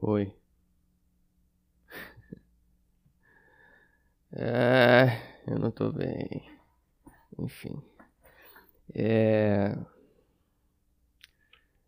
Oi. 0.00 0.32
É, 4.32 5.18
eu 5.46 5.58
não 5.58 5.70
tô 5.70 5.90
bem. 5.90 6.50
Enfim. 7.38 7.82
É. 8.94 9.76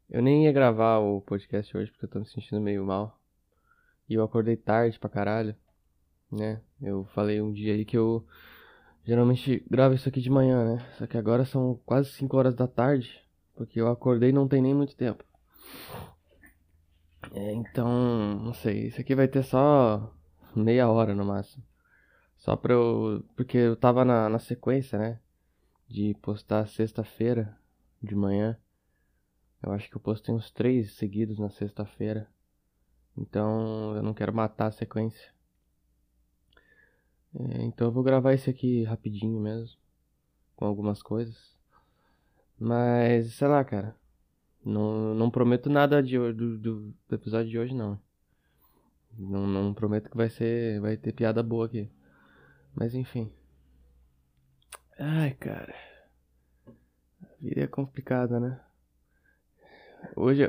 Eu 0.09 0.23
nem 0.23 0.45
ia 0.45 0.53
gravar 0.53 0.99
o 0.99 1.21
podcast 1.21 1.77
hoje 1.77 1.91
porque 1.91 2.07
eu 2.07 2.09
tô 2.09 2.19
me 2.21 2.27
sentindo 2.27 2.61
meio 2.61 2.85
mal. 2.85 3.21
E 4.09 4.15
eu 4.15 4.25
acordei 4.25 4.57
tarde 4.57 4.99
pra 4.99 5.11
caralho, 5.11 5.55
né? 6.33 6.63
Eu 6.81 7.05
falei 7.15 7.43
um 7.43 7.53
dia 7.53 7.75
aí 7.75 7.85
que 7.85 7.99
eu 7.99 8.27
geralmente 9.05 9.63
gravo 9.71 9.95
isso 9.95 10.09
aqui 10.09 10.21
de 10.21 10.31
manhã, 10.31 10.77
né? 10.77 10.87
Só 10.97 11.07
que 11.07 11.19
agora 11.19 11.45
são 11.45 11.79
quase 11.85 12.11
5 12.13 12.37
horas 12.37 12.55
da 12.55 12.67
tarde, 12.67 13.23
porque 13.55 13.81
eu 13.81 13.89
acordei 13.89 14.33
não 14.33 14.49
tem 14.49 14.63
nem 14.63 14.75
muito 14.75 14.97
tempo. 14.97 15.25
É, 17.33 17.53
então, 17.53 17.89
não 18.37 18.53
sei, 18.55 18.89
isso 18.89 19.01
aqui 19.01 19.15
vai 19.15 19.29
ter 19.29 19.43
só 19.43 20.15
meia 20.55 20.89
hora 20.89 21.15
no 21.15 21.25
máximo. 21.25 21.63
Só 22.39 22.57
pra 22.57 22.73
eu. 22.75 23.25
Porque 23.37 23.59
eu 23.59 23.77
tava 23.77 24.05
na, 24.05 24.29
na 24.29 24.39
sequência, 24.39 24.99
né? 24.99 25.21
De 25.89 26.15
postar 26.23 26.67
sexta-feira 26.69 27.59
de 28.03 28.15
manhã. 28.15 28.57
Eu 29.63 29.73
acho 29.73 29.91
que 29.91 29.97
eu 29.97 30.01
postei 30.01 30.35
uns 30.35 30.51
três 30.51 30.93
seguidos 30.93 31.39
na 31.39 31.51
sexta-feira. 31.51 32.29
Então 33.17 33.97
eu 33.97 34.03
não 34.03 34.15
quero 34.15 34.33
matar 34.33 34.67
a 34.67 34.73
sequência. 34.73 35.33
É, 37.35 37.63
então 37.63 37.89
eu 37.89 37.93
vou 37.93 38.03
gravar 38.03 38.33
esse 38.35 38.49
aqui 38.49 38.85
rapidinho 38.85 39.41
mesmo. 39.41 39.77
Com 40.55 40.65
algumas 40.65 41.03
coisas. 41.03 41.57
Mas, 42.59 43.35
sei 43.35 43.49
lá, 43.49 43.65
cara. 43.65 43.97
Não, 44.69 45.15
não 45.15 45.31
prometo 45.31 45.71
nada 45.71 46.03
de, 46.03 46.19
do, 46.33 46.59
do, 46.59 46.95
episódio 47.11 47.51
de 47.51 47.59
hoje, 47.59 47.75
não. 47.75 47.99
não. 49.19 49.47
Não 49.47 49.73
prometo 49.75 50.11
que 50.11 50.17
vai 50.17 50.29
ser. 50.29 50.79
Vai 50.81 50.97
ter 50.97 51.13
piada 51.13 51.43
boa 51.43 51.65
aqui. 51.65 51.91
Mas 52.75 52.95
enfim. 52.95 53.33
Ai, 54.99 55.33
cara. 55.33 55.75
A 56.67 57.27
vida 57.41 57.63
é 57.63 57.67
complicada, 57.67 58.39
né? 58.39 58.61
Hoje, 60.15 60.43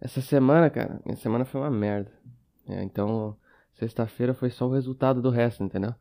essa 0.00 0.20
semana, 0.20 0.70
cara, 0.70 1.00
minha 1.04 1.16
semana 1.16 1.44
foi 1.44 1.60
uma 1.60 1.70
merda. 1.70 2.12
É, 2.68 2.84
então, 2.84 3.36
sexta-feira 3.74 4.32
foi 4.32 4.50
só 4.50 4.68
o 4.68 4.72
resultado 4.72 5.20
do 5.20 5.28
resto, 5.28 5.64
entendeu? 5.64 5.94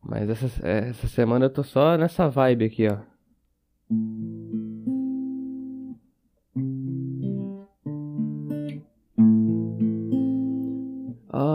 Mas 0.00 0.30
essa, 0.30 0.66
essa 0.66 1.08
semana 1.08 1.46
eu 1.46 1.50
tô 1.50 1.64
só 1.64 1.96
nessa 1.96 2.28
vibe 2.28 2.66
aqui, 2.66 2.86
ó. 2.86 2.98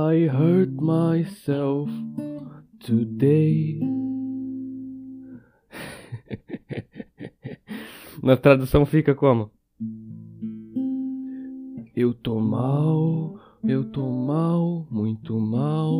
I 0.09 0.25
hurt 0.25 0.73
myself 0.81 1.87
today. 2.79 3.77
Na 8.23 8.35
tradução 8.35 8.87
fica 8.87 9.13
como? 9.13 9.51
Eu 11.95 12.15
tô 12.15 12.39
mal, 12.39 13.39
eu 13.63 13.83
tô 13.91 14.09
mal, 14.09 14.87
muito 14.89 15.39
mal. 15.39 15.93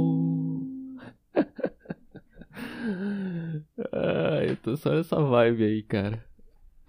ah, 3.93 4.43
eu 4.43 4.57
tô 4.57 4.75
só 4.75 4.89
nessa 4.89 5.21
vibe 5.21 5.65
aí, 5.65 5.83
cara. 5.83 6.25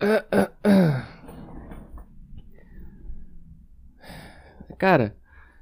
Cara, 4.78 5.14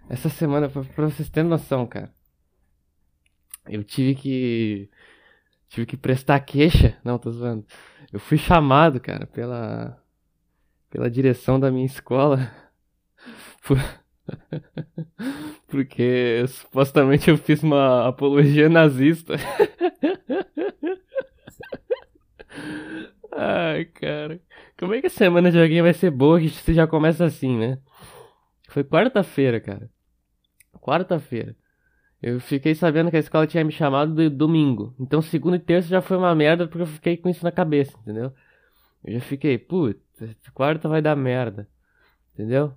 essa 0.09 0.29
semana, 0.29 0.69
pra, 0.69 0.83
pra 0.85 1.05
vocês 1.07 1.29
terem 1.29 1.49
noção, 1.49 1.87
cara. 1.87 2.13
Eu 3.69 3.85
tive 3.85 4.15
que. 4.15 4.91
Tive 5.69 5.87
que 5.87 5.97
prestar 5.97 6.41
queixa. 6.41 6.97
Não, 7.05 7.19
tô 7.19 7.31
zoando. 7.31 7.67
Eu 8.13 8.19
fui 8.19 8.39
chamado, 8.39 8.99
cara, 9.01 9.27
pela. 9.27 10.03
Pela 10.91 11.11
direção 11.11 11.61
da 11.61 11.71
minha 11.71 11.85
escola 11.85 12.51
por... 13.63 13.77
Porque 15.69 16.47
supostamente 16.49 17.29
eu 17.29 17.37
fiz 17.37 17.63
uma 17.63 18.09
apologia 18.09 18.71
nazista. 18.71 19.35
Ai, 23.33 23.85
cara. 23.85 24.41
Como 24.79 24.95
é 24.95 25.01
que 25.01 25.09
a 25.09 25.11
semana 25.11 25.51
de 25.51 25.61
alguém 25.61 25.83
vai 25.83 25.93
ser 25.93 26.11
boa 26.11 26.41
que 26.41 26.49
você 26.49 26.73
já 26.73 26.87
começa 26.87 27.25
assim, 27.25 27.59
né? 27.59 27.79
Foi 28.69 28.83
quarta-feira, 28.83 29.61
cara. 29.61 29.91
Quarta-feira. 30.89 31.55
Eu 32.23 32.41
fiquei 32.41 32.75
sabendo 32.75 33.11
que 33.11 33.17
a 33.17 33.21
escola 33.21 33.47
tinha 33.47 33.63
me 33.63 33.71
chamado 33.71 34.15
de 34.15 34.31
domingo. 34.31 34.95
Então 34.99 35.21
segunda 35.21 35.57
e 35.57 35.61
terça 35.61 35.87
já 35.87 36.01
foi 36.01 36.17
uma 36.17 36.35
merda 36.35 36.67
porque 36.67 36.81
eu 36.83 36.87
fiquei 36.87 37.19
com 37.19 37.29
isso 37.29 37.45
na 37.45 37.53
cabeça, 37.53 37.95
entendeu? 38.01 38.33
Eu 39.05 39.13
já 39.13 39.21
fiquei, 39.21 39.59
putz, 39.59 40.01
quarta 40.55 40.89
vai 40.89 41.03
dar 41.03 41.15
merda. 41.15 41.69
Entendeu? 42.33 42.73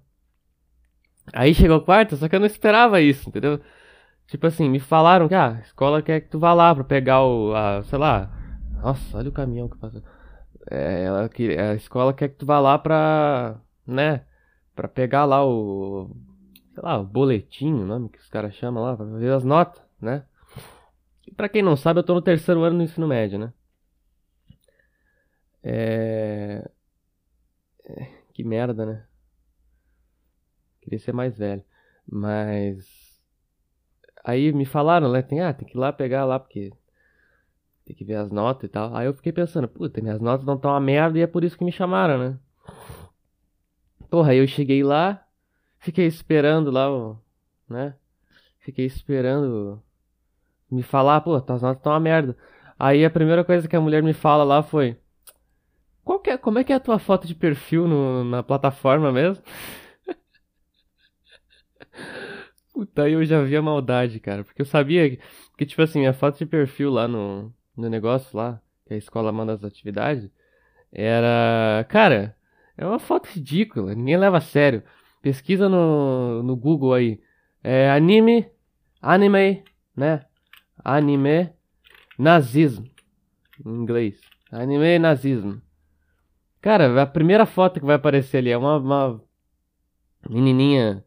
Aí 1.31 1.53
chegou 1.53 1.79
quarta, 1.79 2.17
só 2.17 2.27
que 2.27 2.35
eu 2.35 2.39
não 2.41 2.47
esperava 2.47 2.99
isso, 2.99 3.29
entendeu? 3.29 3.61
Tipo 4.27 4.47
assim, 4.47 4.69
me 4.69 4.79
falaram 4.79 5.29
que 5.29 5.35
ah, 5.35 5.57
a 5.57 5.61
escola 5.61 6.01
quer 6.01 6.19
que 6.21 6.29
tu 6.29 6.37
vá 6.37 6.53
lá 6.53 6.75
pra 6.75 6.83
pegar 6.83 7.23
o. 7.23 7.55
A, 7.55 7.81
sei 7.83 7.97
lá. 7.97 8.29
Nossa, 8.81 9.17
olha 9.17 9.29
o 9.29 9.31
caminhão 9.31 9.69
que 9.69 9.77
passa. 9.77 10.03
É, 10.69 11.05
ela, 11.05 11.29
a 11.71 11.75
escola 11.75 12.13
quer 12.13 12.29
que 12.29 12.35
tu 12.35 12.45
vá 12.45 12.59
lá 12.59 12.77
pra. 12.77 13.55
né? 13.87 14.25
Pra 14.75 14.87
pegar 14.87 15.25
lá 15.25 15.45
o. 15.45 16.11
Sei 16.81 16.89
lá, 16.89 16.99
o 16.99 17.03
boletim, 17.05 17.73
o 17.73 17.85
nome 17.85 18.09
que 18.09 18.17
os 18.17 18.27
caras 18.27 18.55
chamam 18.55 18.81
lá, 18.83 18.97
pra 18.97 19.05
ver 19.05 19.31
as 19.31 19.43
notas, 19.43 19.79
né? 20.01 20.25
E 21.27 21.31
pra 21.31 21.47
quem 21.47 21.61
não 21.61 21.75
sabe, 21.75 21.99
eu 21.99 22.03
tô 22.03 22.15
no 22.15 22.23
terceiro 22.23 22.63
ano 22.63 22.77
do 22.77 22.83
ensino 22.83 23.07
médio, 23.07 23.37
né? 23.37 23.53
É. 25.61 26.67
é 27.85 28.07
que 28.33 28.43
merda, 28.43 28.83
né? 28.83 29.05
Queria 30.81 30.97
ser 30.97 31.13
mais 31.13 31.37
velho. 31.37 31.63
Mas. 32.11 33.21
Aí 34.23 34.51
me 34.51 34.65
falaram, 34.65 35.11
né? 35.11 35.21
Tem, 35.21 35.39
ah, 35.39 35.53
tem 35.53 35.67
que 35.67 35.77
ir 35.77 35.79
lá 35.79 35.93
pegar 35.93 36.25
lá, 36.25 36.39
porque. 36.39 36.73
Tem 37.85 37.95
que 37.95 38.03
ver 38.03 38.15
as 38.15 38.31
notas 38.31 38.63
e 38.63 38.69
tal. 38.69 38.95
Aí 38.95 39.05
eu 39.05 39.13
fiquei 39.13 39.31
pensando, 39.31 39.67
puta, 39.67 40.01
minhas 40.01 40.19
notas 40.19 40.47
não 40.47 40.55
estão 40.55 40.71
uma 40.71 40.79
merda 40.79 41.19
e 41.19 41.21
é 41.21 41.27
por 41.27 41.43
isso 41.43 41.55
que 41.55 41.63
me 41.63 41.71
chamaram, 41.71 42.17
né? 42.17 42.39
Porra, 44.09 44.31
aí 44.31 44.39
eu 44.39 44.47
cheguei 44.47 44.83
lá, 44.83 45.27
fiquei 45.81 46.05
esperando 46.05 46.71
lá, 46.71 46.87
né? 47.67 47.95
Fiquei 48.59 48.85
esperando 48.85 49.81
me 50.71 50.83
falar, 50.83 51.21
pô, 51.21 51.39
tuas 51.41 51.61
notas 51.61 51.79
estão 51.79 51.91
uma 51.91 51.99
merda. 51.99 52.37
Aí 52.79 53.03
a 53.03 53.09
primeira 53.09 53.43
coisa 53.43 53.67
que 53.67 53.75
a 53.75 53.81
mulher 53.81 54.01
me 54.01 54.13
fala 54.13 54.43
lá 54.43 54.63
foi: 54.63 54.97
Qual 56.03 56.19
que 56.19 56.29
é, 56.29 56.37
como 56.37 56.59
é 56.59 56.63
que 56.63 56.73
é 56.73 56.75
a 56.75 56.79
tua 56.79 56.99
foto 56.99 57.27
de 57.27 57.35
perfil 57.35 57.87
no, 57.87 58.23
na 58.23 58.43
plataforma 58.43 59.11
mesmo? 59.11 59.43
Puta, 62.73 63.03
aí 63.03 63.13
eu 63.13 63.23
já 63.25 63.41
vi 63.43 63.55
a 63.55 63.61
maldade, 63.61 64.19
cara. 64.19 64.43
Porque 64.43 64.61
eu 64.61 64.65
sabia 64.65 65.17
que, 65.57 65.65
tipo 65.65 65.81
assim, 65.81 66.05
a 66.05 66.13
foto 66.13 66.37
de 66.37 66.45
perfil 66.45 66.89
lá 66.91 67.07
no, 67.07 67.53
no 67.75 67.89
negócio 67.89 68.35
lá, 68.37 68.61
que 68.85 68.93
a 68.93 68.97
escola 68.97 69.31
manda 69.31 69.53
as 69.53 69.63
atividades, 69.63 70.29
era. 70.91 71.85
Cara, 71.89 72.35
é 72.77 72.85
uma 72.85 72.99
foto 72.99 73.27
ridícula, 73.27 73.95
ninguém 73.95 74.17
leva 74.17 74.37
a 74.37 74.41
sério. 74.41 74.83
Pesquisa 75.21 75.69
no, 75.69 76.41
no 76.43 76.55
Google 76.55 76.93
aí. 76.93 77.21
É 77.63 77.91
anime, 77.91 78.47
anime, 79.01 79.63
né? 79.95 80.25
Anime, 80.83 81.51
nazismo. 82.17 82.89
Em 83.65 83.69
inglês. 83.69 84.19
Anime 84.51 84.97
nazismo. 84.99 85.61
Cara, 86.59 87.01
a 87.01 87.05
primeira 87.05 87.45
foto 87.45 87.79
que 87.79 87.85
vai 87.85 87.95
aparecer 87.95 88.37
ali 88.37 88.51
é 88.51 88.57
uma, 88.57 88.77
uma 88.77 89.21
menininha 90.29 91.03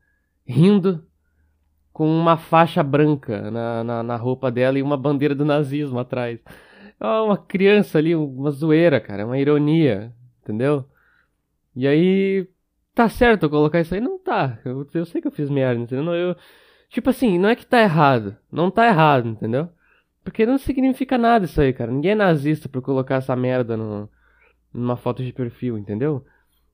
rindo 0.46 1.04
com 1.92 2.08
uma 2.08 2.36
faixa 2.36 2.82
branca 2.82 3.50
na, 3.50 3.84
na, 3.84 4.02
na, 4.02 4.16
roupa 4.16 4.50
dela 4.50 4.78
e 4.78 4.82
uma 4.82 4.96
bandeira 4.96 5.34
do 5.34 5.44
nazismo 5.44 5.98
atrás. 5.98 6.40
É 7.00 7.06
uma 7.06 7.36
criança 7.36 7.98
ali, 7.98 8.14
uma 8.16 8.50
zoeira, 8.50 9.00
cara, 9.00 9.22
é 9.22 9.24
uma 9.24 9.38
ironia, 9.38 10.12
entendeu? 10.42 10.88
E 11.76 11.86
aí, 11.86 12.48
tá 12.94 13.08
certo 13.08 13.44
eu 13.44 13.50
colocar 13.50 13.80
isso 13.80 13.94
aí? 13.94 14.00
Não 14.00 14.18
tá, 14.18 14.58
eu, 14.64 14.86
eu 14.94 15.04
sei 15.04 15.20
que 15.20 15.26
eu 15.26 15.32
fiz 15.32 15.50
merda, 15.50 15.80
entendeu? 15.80 16.14
Eu, 16.14 16.36
tipo 16.88 17.10
assim, 17.10 17.38
não 17.38 17.48
é 17.48 17.56
que 17.56 17.66
tá 17.66 17.80
errado, 17.80 18.36
não 18.50 18.70
tá 18.70 18.86
errado, 18.86 19.28
entendeu? 19.28 19.68
Porque 20.22 20.46
não 20.46 20.56
significa 20.56 21.18
nada 21.18 21.44
isso 21.44 21.60
aí, 21.60 21.72
cara. 21.72 21.92
Ninguém 21.92 22.12
é 22.12 22.14
nazista 22.14 22.68
por 22.68 22.80
colocar 22.80 23.16
essa 23.16 23.36
merda 23.36 23.76
no, 23.76 24.08
numa 24.72 24.96
foto 24.96 25.22
de 25.22 25.32
perfil, 25.32 25.76
entendeu? 25.76 26.24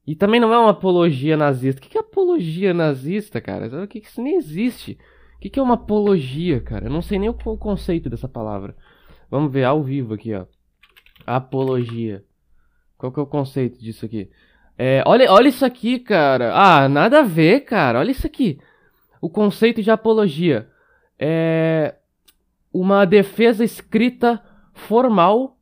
E 0.06 0.14
também 0.14 0.40
não 0.40 0.52
é 0.52 0.58
uma 0.58 0.70
apologia 0.70 1.36
nazista. 1.36 1.80
O 1.80 1.88
que 1.88 1.98
é 1.98 2.00
apologia 2.00 2.72
nazista, 2.72 3.40
cara? 3.40 3.84
O 3.84 3.88
que 3.88 3.98
isso 3.98 4.22
nem 4.22 4.36
existe? 4.36 4.98
O 5.36 5.40
que 5.40 5.58
é 5.58 5.62
uma 5.62 5.74
apologia, 5.74 6.60
cara? 6.60 6.86
Eu 6.86 6.90
não 6.90 7.02
sei 7.02 7.18
nem 7.18 7.28
o 7.28 7.34
conceito 7.34 8.08
dessa 8.08 8.28
palavra. 8.28 8.76
Vamos 9.30 9.52
ver 9.52 9.64
ao 9.64 9.82
vivo 9.82 10.14
aqui, 10.14 10.34
ó. 10.34 10.46
Apologia. 11.26 12.24
Qual 12.96 13.10
que 13.10 13.18
é 13.18 13.22
o 13.22 13.26
conceito 13.26 13.80
disso 13.80 14.06
aqui? 14.06 14.30
É, 14.82 15.02
olha, 15.04 15.30
olha 15.30 15.48
isso 15.48 15.62
aqui, 15.62 15.98
cara. 15.98 16.54
Ah, 16.54 16.88
nada 16.88 17.18
a 17.18 17.22
ver, 17.22 17.66
cara. 17.66 17.98
Olha 17.98 18.10
isso 18.10 18.26
aqui. 18.26 18.58
o 19.20 19.28
conceito 19.28 19.82
de 19.82 19.90
apologia 19.90 20.70
é 21.18 21.96
uma 22.72 23.04
defesa 23.04 23.62
escrita 23.62 24.42
formal 24.72 25.58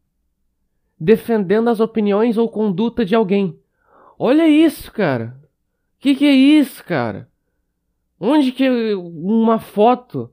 defendendo 1.01 1.69
as 1.69 1.81
opiniões 1.81 2.39
ou 2.39 2.49
conduta 2.49 3.05
de 3.05 3.17
alguém. 3.17 3.59
Olha 4.17 4.47
isso, 4.47 4.93
cara. 4.93 5.37
Que 5.99 6.15
que 6.15 6.25
é 6.25 6.33
isso, 6.33 6.85
cara? 6.85 7.29
Onde 8.21 8.53
que 8.53 8.95
uma 8.95 9.59
foto 9.59 10.31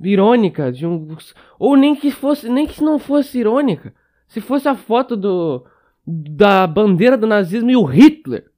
irônica 0.00 0.70
de 0.70 0.86
um 0.86 1.16
ou 1.58 1.76
nem 1.76 1.96
que 1.96 2.12
fosse, 2.12 2.48
nem 2.48 2.68
que 2.68 2.84
não 2.84 3.00
fosse 3.00 3.40
irônica, 3.40 3.92
se 4.28 4.40
fosse 4.40 4.68
a 4.68 4.76
foto 4.76 5.16
do 5.16 5.66
da 6.06 6.66
bandeira 6.66 7.16
do 7.16 7.26
nazismo 7.26 7.70
e 7.70 7.76
o 7.76 7.84
Hitler. 7.84 8.50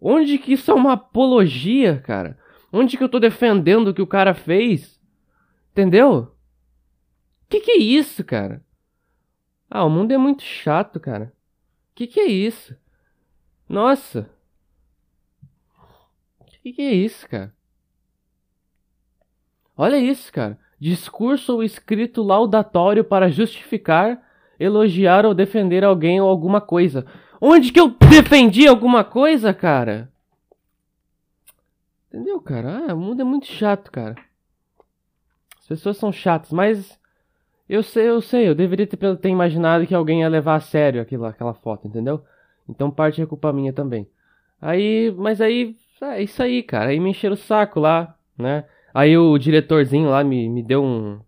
Onde 0.00 0.38
que 0.38 0.52
isso 0.52 0.70
é 0.70 0.74
uma 0.74 0.92
apologia, 0.92 2.00
cara? 2.00 2.38
Onde 2.72 2.96
que 2.96 3.04
eu 3.04 3.08
tô 3.08 3.18
defendendo 3.18 3.88
o 3.88 3.94
que 3.94 4.02
o 4.02 4.06
cara 4.06 4.34
fez? 4.34 5.00
Entendeu? 5.72 6.34
Que 7.48 7.60
que 7.60 7.70
é 7.70 7.78
isso, 7.78 8.24
cara? 8.24 8.64
Ah, 9.70 9.84
o 9.84 9.90
mundo 9.90 10.12
é 10.12 10.18
muito 10.18 10.42
chato, 10.42 11.00
cara. 11.00 11.32
Que 11.94 12.06
que 12.06 12.20
é 12.20 12.26
isso? 12.26 12.76
Nossa. 13.68 14.30
Que 16.62 16.72
que 16.72 16.82
é 16.82 16.92
isso, 16.92 17.28
cara? 17.28 17.54
Olha 19.76 19.98
isso, 19.98 20.32
cara. 20.32 20.58
Discurso 20.78 21.54
ou 21.54 21.62
escrito 21.62 22.22
laudatório 22.22 23.04
para 23.04 23.30
justificar, 23.30 24.22
elogiar 24.58 25.26
ou 25.26 25.34
defender 25.34 25.84
alguém 25.84 26.20
ou 26.20 26.28
alguma 26.28 26.60
coisa. 26.60 27.06
Onde 27.40 27.72
que 27.72 27.80
eu 27.80 27.94
defendi 28.08 28.66
alguma 28.66 29.04
coisa, 29.04 29.52
cara? 29.52 30.10
Entendeu, 32.08 32.40
cara? 32.40 32.86
Ah, 32.88 32.94
o 32.94 32.98
mundo 32.98 33.20
é 33.20 33.24
muito 33.24 33.46
chato, 33.46 33.90
cara. 33.90 34.14
As 35.58 35.66
pessoas 35.66 35.96
são 35.96 36.12
chatas, 36.12 36.52
mas 36.52 36.98
eu 37.68 37.82
sei, 37.82 38.08
eu 38.08 38.20
sei, 38.20 38.48
eu 38.48 38.54
deveria 38.54 38.86
ter, 38.86 39.16
ter 39.16 39.28
imaginado 39.28 39.86
que 39.86 39.94
alguém 39.94 40.20
ia 40.20 40.28
levar 40.28 40.56
a 40.56 40.60
sério 40.60 41.00
aquilo, 41.00 41.24
aquela 41.24 41.54
foto, 41.54 41.88
entendeu? 41.88 42.22
Então 42.68 42.90
parte 42.90 43.22
é 43.22 43.26
culpa 43.26 43.52
minha 43.52 43.72
também. 43.72 44.06
Aí, 44.60 45.12
mas 45.16 45.40
aí, 45.40 45.74
é 46.02 46.22
isso 46.22 46.42
aí, 46.42 46.62
cara. 46.62 46.90
Aí 46.90 47.00
me 47.00 47.10
encheram 47.10 47.34
o 47.34 47.38
saco 47.38 47.80
lá, 47.80 48.16
né? 48.36 48.64
Aí 48.92 49.16
o 49.16 49.36
diretorzinho 49.38 50.08
lá 50.08 50.22
me, 50.22 50.48
me 50.48 50.62
deu 50.62 50.82
um. 50.82 51.20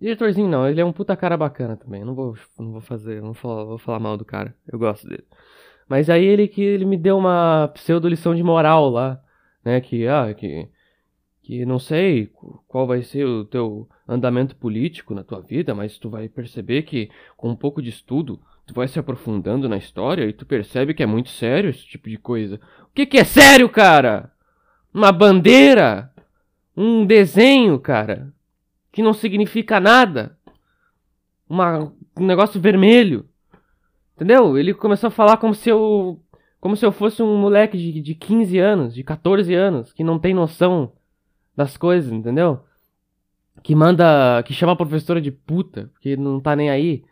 Diretorzinho 0.00 0.48
não, 0.48 0.68
ele 0.68 0.80
é 0.80 0.84
um 0.84 0.92
puta 0.92 1.16
cara 1.16 1.36
bacana 1.36 1.76
também. 1.76 2.04
Não 2.04 2.14
vou, 2.14 2.34
não 2.58 2.72
vou 2.72 2.80
fazer, 2.80 3.20
não 3.20 3.32
vou, 3.32 3.66
vou 3.66 3.78
falar 3.78 4.00
mal 4.00 4.16
do 4.16 4.24
cara. 4.24 4.54
Eu 4.66 4.78
gosto 4.78 5.06
dele. 5.08 5.24
Mas 5.88 6.08
aí 6.08 6.24
ele 6.24 6.48
que 6.48 6.62
ele 6.62 6.84
me 6.84 6.96
deu 6.96 7.18
uma 7.18 7.68
pseudo 7.74 8.08
lição 8.08 8.34
de 8.34 8.42
moral 8.42 8.88
lá, 8.88 9.20
né? 9.64 9.80
Que, 9.80 10.06
ah, 10.06 10.32
que 10.32 10.68
que 11.50 11.66
não 11.66 11.80
sei 11.80 12.30
qual 12.68 12.86
vai 12.86 13.02
ser 13.02 13.24
o 13.24 13.44
teu 13.44 13.88
andamento 14.06 14.54
político 14.54 15.14
na 15.14 15.24
tua 15.24 15.40
vida, 15.40 15.74
mas 15.74 15.98
tu 15.98 16.08
vai 16.08 16.28
perceber 16.28 16.82
que 16.82 17.10
com 17.36 17.50
um 17.50 17.56
pouco 17.56 17.82
de 17.82 17.88
estudo, 17.88 18.40
tu 18.64 18.72
vai 18.72 18.86
se 18.86 19.00
aprofundando 19.00 19.68
na 19.68 19.76
história 19.76 20.24
e 20.26 20.32
tu 20.32 20.46
percebe 20.46 20.94
que 20.94 21.02
é 21.02 21.06
muito 21.06 21.30
sério 21.30 21.68
esse 21.68 21.84
tipo 21.84 22.08
de 22.08 22.16
coisa. 22.16 22.60
O 22.84 22.94
que 22.94 23.04
que 23.04 23.18
é 23.18 23.24
sério, 23.24 23.68
cara? 23.68 24.30
Uma 24.94 25.10
bandeira? 25.10 26.12
Um 26.76 27.04
desenho, 27.04 27.80
cara, 27.80 28.32
que 28.92 29.02
não 29.02 29.12
significa 29.12 29.80
nada. 29.80 30.36
Uma, 31.48 31.92
um 32.16 32.26
negócio 32.26 32.60
vermelho. 32.60 33.28
Entendeu? 34.14 34.58
Ele 34.58 34.74
começou 34.74 35.08
a 35.08 35.10
falar 35.10 35.36
como 35.38 35.54
se 35.54 35.68
eu 35.68 36.20
como 36.60 36.76
se 36.76 36.84
eu 36.84 36.92
fosse 36.92 37.22
um 37.22 37.38
moleque 37.38 37.78
de, 37.78 38.02
de 38.02 38.14
15 38.14 38.58
anos, 38.58 38.94
de 38.94 39.02
14 39.02 39.54
anos, 39.54 39.92
que 39.94 40.04
não 40.04 40.18
tem 40.18 40.34
noção 40.34 40.92
das 41.56 41.76
coisas, 41.76 42.12
entendeu? 42.12 42.60
Que 43.62 43.74
manda. 43.74 44.42
que 44.42 44.52
chama 44.52 44.72
a 44.72 44.76
professora 44.76 45.20
de 45.20 45.30
puta, 45.30 45.90
porque 45.92 46.16
não 46.16 46.38
tá 46.38 46.54
nem 46.54 46.70
aí. 46.70 47.02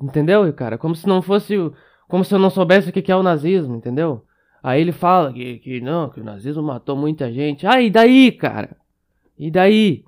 Entendeu, 0.00 0.50
cara? 0.52 0.78
Como 0.78 0.94
se 0.94 1.06
não 1.06 1.20
fosse. 1.20 1.56
Como 2.08 2.24
se 2.24 2.32
eu 2.32 2.38
não 2.38 2.50
soubesse 2.50 2.90
o 2.90 2.92
que 2.92 3.10
é 3.10 3.16
o 3.16 3.22
nazismo, 3.22 3.74
entendeu? 3.74 4.24
Aí 4.62 4.80
ele 4.80 4.92
fala 4.92 5.32
que, 5.32 5.58
que 5.58 5.80
não, 5.80 6.08
que 6.08 6.20
o 6.20 6.24
nazismo 6.24 6.62
matou 6.62 6.96
muita 6.96 7.32
gente. 7.32 7.66
Ah, 7.66 7.80
e 7.80 7.90
daí, 7.90 8.30
cara? 8.30 8.76
E 9.38 9.50
daí? 9.50 10.04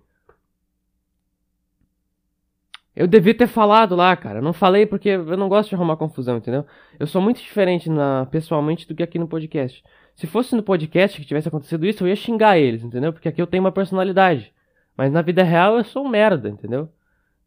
Eu 2.98 3.06
devia 3.06 3.32
ter 3.32 3.46
falado 3.46 3.94
lá, 3.94 4.16
cara. 4.16 4.40
Eu 4.40 4.42
não 4.42 4.52
falei 4.52 4.84
porque 4.84 5.10
eu 5.10 5.36
não 5.36 5.48
gosto 5.48 5.68
de 5.68 5.76
arrumar 5.76 5.96
confusão, 5.96 6.38
entendeu? 6.38 6.66
Eu 6.98 7.06
sou 7.06 7.22
muito 7.22 7.40
diferente 7.40 7.88
na, 7.88 8.26
pessoalmente 8.26 8.88
do 8.88 8.94
que 8.94 9.04
aqui 9.04 9.20
no 9.20 9.28
podcast. 9.28 9.84
Se 10.16 10.26
fosse 10.26 10.56
no 10.56 10.64
podcast 10.64 11.20
que 11.20 11.24
tivesse 11.24 11.46
acontecido 11.46 11.86
isso, 11.86 12.02
eu 12.02 12.08
ia 12.08 12.16
xingar 12.16 12.58
eles, 12.58 12.82
entendeu? 12.82 13.12
Porque 13.12 13.28
aqui 13.28 13.40
eu 13.40 13.46
tenho 13.46 13.62
uma 13.62 13.70
personalidade. 13.70 14.52
Mas 14.96 15.12
na 15.12 15.22
vida 15.22 15.44
real 15.44 15.78
eu 15.78 15.84
sou 15.84 16.04
um 16.04 16.08
merda, 16.08 16.48
entendeu? 16.48 16.88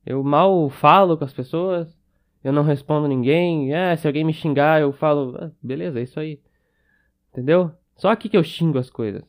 Eu 0.06 0.24
mal 0.24 0.69
falo 0.69 1.18
com 1.18 1.25
as 1.25 1.33
pessoas, 1.33 2.00
eu 2.42 2.54
não 2.54 2.63
respondo 2.63 3.06
ninguém. 3.06 3.74
É, 3.75 3.94
se 3.97 4.07
alguém 4.07 4.24
me 4.24 4.31
xingar, 4.31 4.80
eu 4.80 4.94
falo, 4.94 5.36
ah, 5.38 5.51
beleza, 5.62 6.00
é 6.00 6.04
isso 6.04 6.18
aí. 6.18 6.39
Entendeu? 7.33 7.71
Só 7.97 8.07
aqui 8.07 8.30
que 8.30 8.38
eu 8.38 8.44
xingo 8.44 8.80
as 8.80 8.89
coisas. 8.89 9.21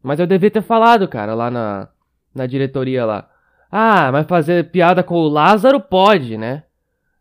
Mas 0.00 0.20
eu 0.20 0.26
devia 0.28 0.52
ter 0.52 0.62
falado, 0.62 1.08
cara, 1.08 1.34
lá 1.34 1.50
na, 1.50 1.88
na 2.32 2.46
diretoria 2.46 3.04
lá. 3.04 3.28
Ah, 3.70 4.10
mas 4.12 4.26
fazer 4.26 4.70
piada 4.70 5.02
com 5.02 5.14
o 5.14 5.28
Lázaro 5.28 5.80
pode, 5.80 6.36
né? 6.36 6.64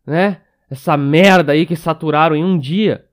Né? 0.06 0.42
Essa 0.70 0.96
merda 0.96 1.54
aí 1.54 1.66
que 1.66 1.76
saturaram 1.76 2.36
em 2.36 2.44
um 2.44 2.58
dia. 2.58 3.06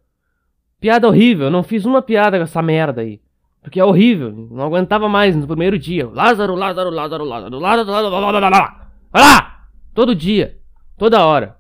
Piada 0.81 1.07
horrível, 1.09 1.47
eu 1.47 1.51
não 1.51 1.63
fiz 1.63 1.85
uma 1.85 2.03
piada 2.03 2.37
com 2.37 2.45
essa 2.45 2.61
merda 2.61 3.03
aí. 3.03 3.21
Porque 3.63 3.79
é 3.79 3.85
horrível, 3.85 4.33
não 4.33 4.65
aguentava 4.65 5.09
mais 5.09 5.37
no 5.37 5.47
primeiro 5.47 5.79
dia. 5.79 6.09
Lázaro, 6.09 6.55
Lázaro, 6.55 6.91
Lázaro, 6.91 7.25
Lázaro, 7.25 7.59
Lázaro, 7.59 7.91
Lázaro, 7.91 8.11
Lázaro, 8.11 8.41
Lázaro. 8.41 8.91
Vai 9.11 9.23
lá! 9.23 9.69
Todo 9.95 10.15
dia, 10.15 10.59
toda 10.97 11.25
hora, 11.25 11.57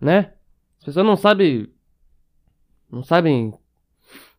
né? 0.00 0.32
As 0.78 0.84
pessoas 0.84 1.04
não 1.04 1.16
sabem. 1.16 1.68
Não 2.90 3.02
sabem 3.02 3.52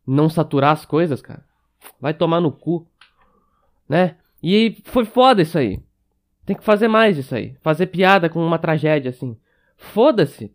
não 0.08 0.30
saturar 0.30 0.72
as 0.72 0.86
coisas, 0.86 1.22
cara. 1.22 1.44
Vai 2.00 2.14
tomar 2.14 2.40
no 2.40 2.52
cu, 2.52 2.88
né? 3.88 4.16
E 4.42 4.82
foi 4.86 5.06
foda 5.06 5.42
isso 5.42 5.58
aí. 5.58 5.84
Tem 6.46 6.56
que 6.56 6.64
fazer 6.64 6.88
mais 6.88 7.18
isso 7.18 7.34
aí. 7.34 7.56
Fazer 7.62 7.88
piada 7.88 8.30
com 8.30 8.46
uma 8.46 8.60
tragédia 8.60 9.10
assim. 9.10 9.36
Foda-se. 9.76 10.54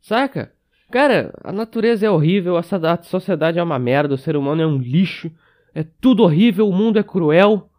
Saca? 0.00 0.52
Cara, 0.90 1.32
a 1.42 1.52
natureza 1.52 2.04
é 2.04 2.10
horrível, 2.10 2.56
a 2.56 3.02
sociedade 3.02 3.58
é 3.58 3.62
uma 3.62 3.78
merda, 3.78 4.14
o 4.14 4.18
ser 4.18 4.36
humano 4.36 4.60
é 4.60 4.66
um 4.66 4.76
lixo, 4.76 5.32
é 5.74 5.82
tudo 5.82 6.22
horrível, 6.22 6.68
o 6.68 6.72
mundo 6.72 6.98
é 6.98 7.02
cruel. 7.02 7.70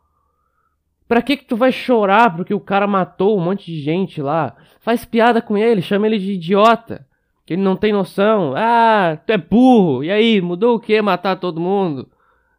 Pra 1.07 1.21
que 1.21 1.37
que 1.37 1.45
tu 1.45 1.55
vai 1.55 1.71
chorar 1.71 2.35
porque 2.35 2.55
o 2.55 2.59
cara 2.59 2.87
matou 2.87 3.37
um 3.37 3.43
monte 3.43 3.65
de 3.65 3.79
gente 3.81 4.19
lá? 4.19 4.55
Faz 4.79 5.05
piada 5.05 5.43
com 5.43 5.55
ele, 5.55 5.81
chama 5.81 6.07
ele 6.07 6.17
de 6.17 6.31
idiota, 6.31 7.05
que 7.45 7.53
ele 7.53 7.61
não 7.61 7.75
tem 7.75 7.93
noção. 7.93 8.53
Ah, 8.55 9.19
tu 9.27 9.31
é 9.31 9.37
burro, 9.37 10.03
e 10.03 10.09
aí, 10.09 10.41
mudou 10.41 10.75
o 10.75 10.79
que 10.79 10.99
matar 11.01 11.35
todo 11.35 11.61
mundo? 11.61 12.09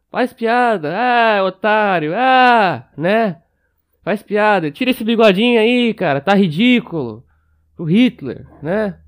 Faz 0.09 0.31
piada, 0.31 0.95
ah, 0.95 1.43
otário, 1.43 2.13
ah, 2.15 2.87
né? 2.95 3.41
Faz 4.05 4.21
piada. 4.21 4.69
Tira 4.69 4.91
esse 4.91 5.03
bigodinho 5.03 5.59
aí, 5.59 5.91
cara. 5.91 6.21
Tá 6.21 6.35
ridículo. 6.35 7.25
O 7.75 7.85
Hitler, 7.85 8.45
né? 8.61 8.99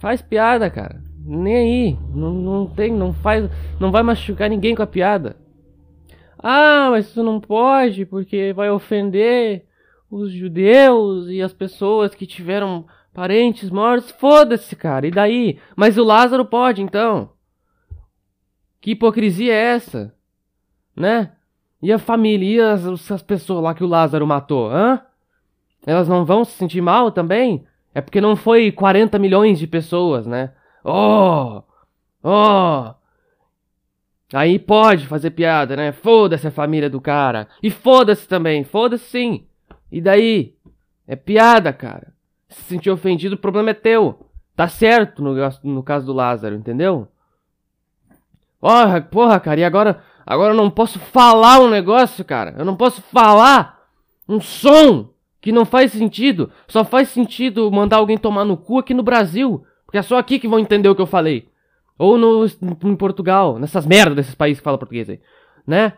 Faz 0.00 0.20
piada, 0.20 0.68
cara. 0.68 1.00
Nem 1.24 1.56
aí. 1.56 1.98
Não, 2.12 2.34
não 2.34 2.66
tem, 2.66 2.92
não 2.92 3.12
faz. 3.12 3.48
Não 3.78 3.92
vai 3.92 4.02
machucar 4.02 4.50
ninguém 4.50 4.74
com 4.74 4.82
a 4.82 4.86
piada. 4.86 5.36
Ah, 6.36 6.88
mas 6.90 7.06
isso 7.06 7.22
não 7.22 7.40
pode 7.40 8.04
porque 8.04 8.52
vai 8.52 8.68
ofender 8.68 9.66
os 10.10 10.32
judeus 10.32 11.28
e 11.28 11.40
as 11.40 11.52
pessoas 11.52 12.12
que 12.12 12.26
tiveram 12.26 12.86
parentes 13.14 13.70
mortos. 13.70 14.10
Foda-se, 14.10 14.74
cara. 14.74 15.06
E 15.06 15.12
daí? 15.12 15.60
Mas 15.76 15.96
o 15.96 16.02
Lázaro 16.02 16.44
pode, 16.44 16.82
então. 16.82 17.30
Que 18.80 18.90
hipocrisia 18.90 19.52
é 19.52 19.74
essa? 19.76 20.12
Né? 20.96 21.30
E 21.82 21.92
a 21.92 21.98
família, 21.98 22.46
e 22.46 22.60
as, 22.60 23.10
as 23.10 23.22
pessoas 23.22 23.62
lá 23.62 23.74
que 23.74 23.84
o 23.84 23.88
Lázaro 23.88 24.26
matou, 24.26 24.70
hã? 24.70 25.00
Elas 25.86 26.08
não 26.08 26.24
vão 26.24 26.44
se 26.44 26.52
sentir 26.52 26.80
mal 26.80 27.10
também? 27.10 27.64
É 27.94 28.00
porque 28.00 28.20
não 28.20 28.36
foi 28.36 28.70
40 28.70 29.18
milhões 29.18 29.58
de 29.58 29.66
pessoas, 29.66 30.26
né? 30.26 30.52
Oh! 30.84 31.62
Oh! 32.22 32.94
Aí 34.32 34.58
pode 34.58 35.06
fazer 35.06 35.30
piada, 35.30 35.74
né? 35.74 35.90
Foda-se 35.90 36.46
a 36.46 36.52
família 36.52 36.88
do 36.88 37.00
cara. 37.00 37.48
E 37.62 37.70
foda-se 37.70 38.28
também, 38.28 38.62
foda-se 38.62 39.04
sim. 39.04 39.46
E 39.90 40.00
daí? 40.00 40.54
É 41.06 41.16
piada, 41.16 41.72
cara. 41.72 42.12
Se 42.48 42.62
sentir 42.64 42.90
ofendido, 42.90 43.34
o 43.34 43.38
problema 43.38 43.70
é 43.70 43.74
teu. 43.74 44.26
Tá 44.54 44.68
certo 44.68 45.22
no, 45.22 45.34
no 45.64 45.82
caso 45.82 46.06
do 46.06 46.12
Lázaro, 46.12 46.54
entendeu? 46.54 47.08
Porra, 48.60 49.00
porra, 49.00 49.40
cara, 49.40 49.58
e 49.58 49.64
agora 49.64 50.02
Agora 50.26 50.52
eu 50.52 50.56
não 50.56 50.70
posso 50.70 50.98
falar 50.98 51.60
um 51.60 51.68
negócio, 51.68 52.24
cara. 52.24 52.54
Eu 52.58 52.64
não 52.64 52.76
posso 52.76 53.02
falar 53.02 53.80
um 54.28 54.40
som 54.40 55.10
que 55.40 55.52
não 55.52 55.64
faz 55.64 55.92
sentido. 55.92 56.50
Só 56.68 56.84
faz 56.84 57.08
sentido 57.08 57.70
mandar 57.70 57.96
alguém 57.96 58.18
tomar 58.18 58.44
no 58.44 58.56
cu 58.56 58.78
aqui 58.78 58.94
no 58.94 59.02
Brasil. 59.02 59.64
Porque 59.84 59.98
é 59.98 60.02
só 60.02 60.18
aqui 60.18 60.38
que 60.38 60.48
vão 60.48 60.58
entender 60.58 60.88
o 60.88 60.94
que 60.94 61.02
eu 61.02 61.06
falei. 61.06 61.48
Ou 61.98 62.16
no, 62.16 62.46
em 62.46 62.96
Portugal, 62.96 63.58
nessas 63.58 63.84
merdas 63.84 64.16
desses 64.16 64.34
países 64.34 64.60
que 64.60 64.64
falam 64.64 64.78
português 64.78 65.10
aí. 65.10 65.20
Né? 65.66 65.92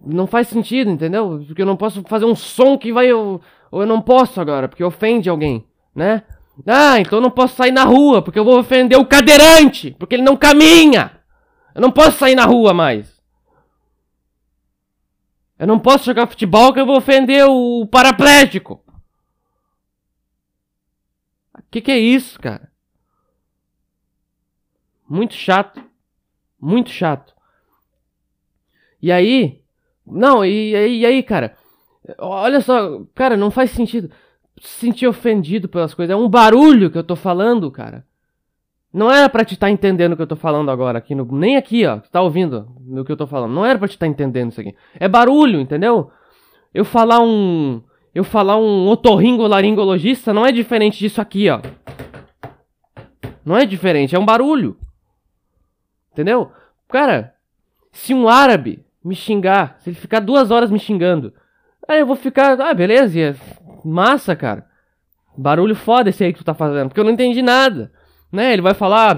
Não 0.00 0.26
faz 0.26 0.48
sentido, 0.48 0.90
entendeu? 0.90 1.42
Porque 1.46 1.62
eu 1.62 1.66
não 1.66 1.76
posso 1.76 2.02
fazer 2.02 2.24
um 2.26 2.34
som 2.34 2.78
que 2.78 2.92
vai. 2.92 3.06
Eu, 3.06 3.40
ou 3.70 3.80
eu 3.80 3.86
não 3.86 4.00
posso 4.00 4.40
agora, 4.40 4.68
porque 4.68 4.84
ofende 4.84 5.28
alguém, 5.28 5.66
né? 5.94 6.22
Ah, 6.66 7.00
então 7.00 7.18
eu 7.18 7.22
não 7.22 7.30
posso 7.30 7.56
sair 7.56 7.72
na 7.72 7.84
rua, 7.84 8.22
porque 8.22 8.38
eu 8.38 8.44
vou 8.44 8.58
ofender 8.58 8.98
o 8.98 9.06
cadeirante, 9.06 9.96
porque 9.98 10.14
ele 10.14 10.22
não 10.22 10.36
caminha. 10.36 11.10
Eu 11.74 11.80
não 11.80 11.90
posso 11.90 12.18
sair 12.18 12.34
na 12.34 12.44
rua 12.44 12.72
mais. 12.72 13.20
Eu 15.58 15.66
não 15.66 15.78
posso 15.78 16.04
jogar 16.04 16.26
futebol 16.26 16.72
que 16.72 16.80
eu 16.80 16.86
vou 16.86 16.96
ofender 16.96 17.44
o 17.46 17.86
paraplégico. 17.86 18.82
O 21.54 21.62
que, 21.70 21.80
que 21.80 21.90
é 21.90 21.98
isso, 21.98 22.38
cara? 22.38 22.70
Muito 25.08 25.34
chato. 25.34 25.82
Muito 26.60 26.90
chato. 26.90 27.34
E 29.02 29.10
aí. 29.10 29.62
Não, 30.06 30.44
e, 30.44 30.70
e 30.70 31.06
aí, 31.06 31.22
cara? 31.22 31.56
Olha 32.18 32.60
só, 32.60 33.02
cara, 33.14 33.36
não 33.36 33.50
faz 33.50 33.70
sentido 33.70 34.10
se 34.60 34.68
sentir 34.68 35.06
ofendido 35.06 35.68
pelas 35.68 35.94
coisas. 35.94 36.12
É 36.12 36.16
um 36.16 36.28
barulho 36.28 36.90
que 36.90 36.98
eu 36.98 37.04
tô 37.04 37.16
falando, 37.16 37.70
cara. 37.70 38.06
Não 38.94 39.10
era 39.10 39.28
para 39.28 39.44
te 39.44 39.54
estar 39.54 39.66
tá 39.66 39.70
entendendo 39.72 40.12
o 40.12 40.16
que 40.16 40.22
eu 40.22 40.26
tô 40.26 40.36
falando 40.36 40.70
agora 40.70 40.98
aqui, 40.98 41.16
no, 41.16 41.24
nem 41.24 41.56
aqui, 41.56 41.84
ó, 41.84 41.98
tu 41.98 42.08
tá 42.08 42.22
ouvindo 42.22 42.68
o 42.88 43.04
que 43.04 43.10
eu 43.10 43.16
tô 43.16 43.26
falando. 43.26 43.52
Não 43.52 43.66
era 43.66 43.76
para 43.76 43.88
te 43.88 43.96
estar 43.96 44.06
tá 44.06 44.10
entendendo 44.10 44.52
isso 44.52 44.60
aqui. 44.60 44.72
É 45.00 45.08
barulho, 45.08 45.60
entendeu? 45.60 46.12
Eu 46.72 46.84
falar 46.84 47.20
um 47.20 47.82
eu 48.14 48.22
falar 48.22 48.56
um 48.56 48.86
otorrinolaringologista 48.86 50.32
não 50.32 50.46
é 50.46 50.52
diferente 50.52 51.00
disso 51.00 51.20
aqui, 51.20 51.50
ó. 51.50 51.60
Não 53.44 53.56
é 53.56 53.66
diferente, 53.66 54.14
é 54.14 54.18
um 54.18 54.24
barulho. 54.24 54.78
Entendeu? 56.12 56.52
Cara, 56.88 57.34
se 57.90 58.14
um 58.14 58.28
árabe 58.28 58.84
me 59.04 59.16
xingar, 59.16 59.76
se 59.80 59.90
ele 59.90 59.96
ficar 59.96 60.20
duas 60.20 60.52
horas 60.52 60.70
me 60.70 60.78
xingando, 60.78 61.34
aí 61.88 61.98
eu 61.98 62.06
vou 62.06 62.14
ficar, 62.14 62.60
ah, 62.60 62.72
beleza, 62.72 63.18
é 63.18 63.34
massa, 63.84 64.36
cara. 64.36 64.64
Barulho 65.36 65.74
foda 65.74 66.10
esse 66.10 66.22
aí 66.22 66.32
que 66.32 66.38
tu 66.38 66.44
tá 66.44 66.54
fazendo, 66.54 66.90
porque 66.90 67.00
eu 67.00 67.04
não 67.04 67.10
entendi 67.10 67.42
nada. 67.42 67.90
Né? 68.34 68.52
Ele 68.52 68.62
vai 68.62 68.74
falar, 68.74 69.14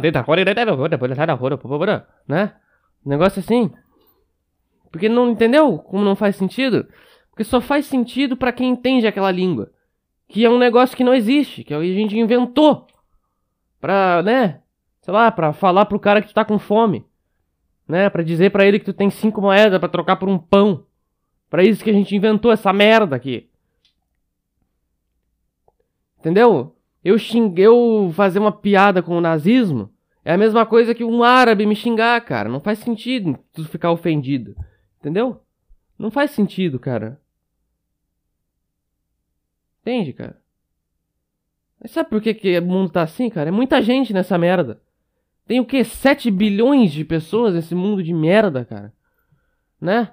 né? 2.28 2.52
Negócio 3.02 3.40
assim. 3.40 3.72
Porque 4.92 5.08
não 5.08 5.30
entendeu 5.30 5.78
como 5.78 6.04
não 6.04 6.14
faz 6.14 6.36
sentido? 6.36 6.86
Porque 7.30 7.42
só 7.42 7.58
faz 7.58 7.86
sentido 7.86 8.36
para 8.36 8.52
quem 8.52 8.68
entende 8.68 9.06
aquela 9.06 9.30
língua. 9.30 9.72
Que 10.28 10.44
é 10.44 10.50
um 10.50 10.58
negócio 10.58 10.94
que 10.94 11.02
não 11.02 11.14
existe, 11.14 11.64
que 11.64 11.72
a 11.72 11.80
gente 11.80 12.18
inventou. 12.18 12.86
Pra, 13.80 14.22
né? 14.22 14.60
Sei 15.00 15.14
lá, 15.14 15.32
pra 15.32 15.54
falar 15.54 15.86
pro 15.86 15.98
cara 15.98 16.20
que 16.20 16.28
tu 16.28 16.34
tá 16.34 16.44
com 16.44 16.58
fome. 16.58 17.02
Né? 17.88 18.10
Pra 18.10 18.22
dizer 18.22 18.50
para 18.50 18.66
ele 18.66 18.78
que 18.78 18.84
tu 18.84 18.92
tem 18.92 19.08
cinco 19.08 19.40
moedas 19.40 19.80
para 19.80 19.88
trocar 19.88 20.16
por 20.16 20.28
um 20.28 20.36
pão. 20.38 20.84
Para 21.48 21.64
isso 21.64 21.82
que 21.82 21.88
a 21.88 21.94
gente 21.94 22.14
inventou 22.14 22.52
essa 22.52 22.70
merda 22.70 23.16
aqui. 23.16 23.48
Entendeu? 26.18 26.75
Eu 27.06 27.16
xinguei, 27.20 27.64
eu 27.64 28.10
fazer 28.16 28.40
uma 28.40 28.50
piada 28.50 29.00
com 29.00 29.16
o 29.16 29.20
nazismo 29.20 29.92
é 30.24 30.32
a 30.32 30.36
mesma 30.36 30.66
coisa 30.66 30.92
que 30.92 31.04
um 31.04 31.22
árabe 31.22 31.64
me 31.64 31.76
xingar, 31.76 32.20
cara. 32.22 32.48
Não 32.48 32.58
faz 32.58 32.80
sentido 32.80 33.38
tu 33.52 33.64
ficar 33.64 33.92
ofendido. 33.92 34.56
Entendeu? 34.98 35.40
Não 35.96 36.10
faz 36.10 36.32
sentido, 36.32 36.80
cara. 36.80 37.20
Entende, 39.80 40.12
cara? 40.12 40.42
Mas 41.80 41.92
sabe 41.92 42.10
por 42.10 42.20
que, 42.20 42.34
que 42.34 42.58
o 42.58 42.66
mundo 42.66 42.90
tá 42.90 43.02
assim, 43.02 43.30
cara? 43.30 43.50
É 43.50 43.52
muita 43.52 43.80
gente 43.80 44.12
nessa 44.12 44.36
merda. 44.36 44.82
Tem 45.46 45.60
o 45.60 45.64
que? 45.64 45.84
7 45.84 46.28
bilhões 46.28 46.90
de 46.90 47.04
pessoas 47.04 47.54
nesse 47.54 47.76
mundo 47.76 48.02
de 48.02 48.12
merda, 48.12 48.64
cara. 48.64 48.92
Né? 49.80 50.10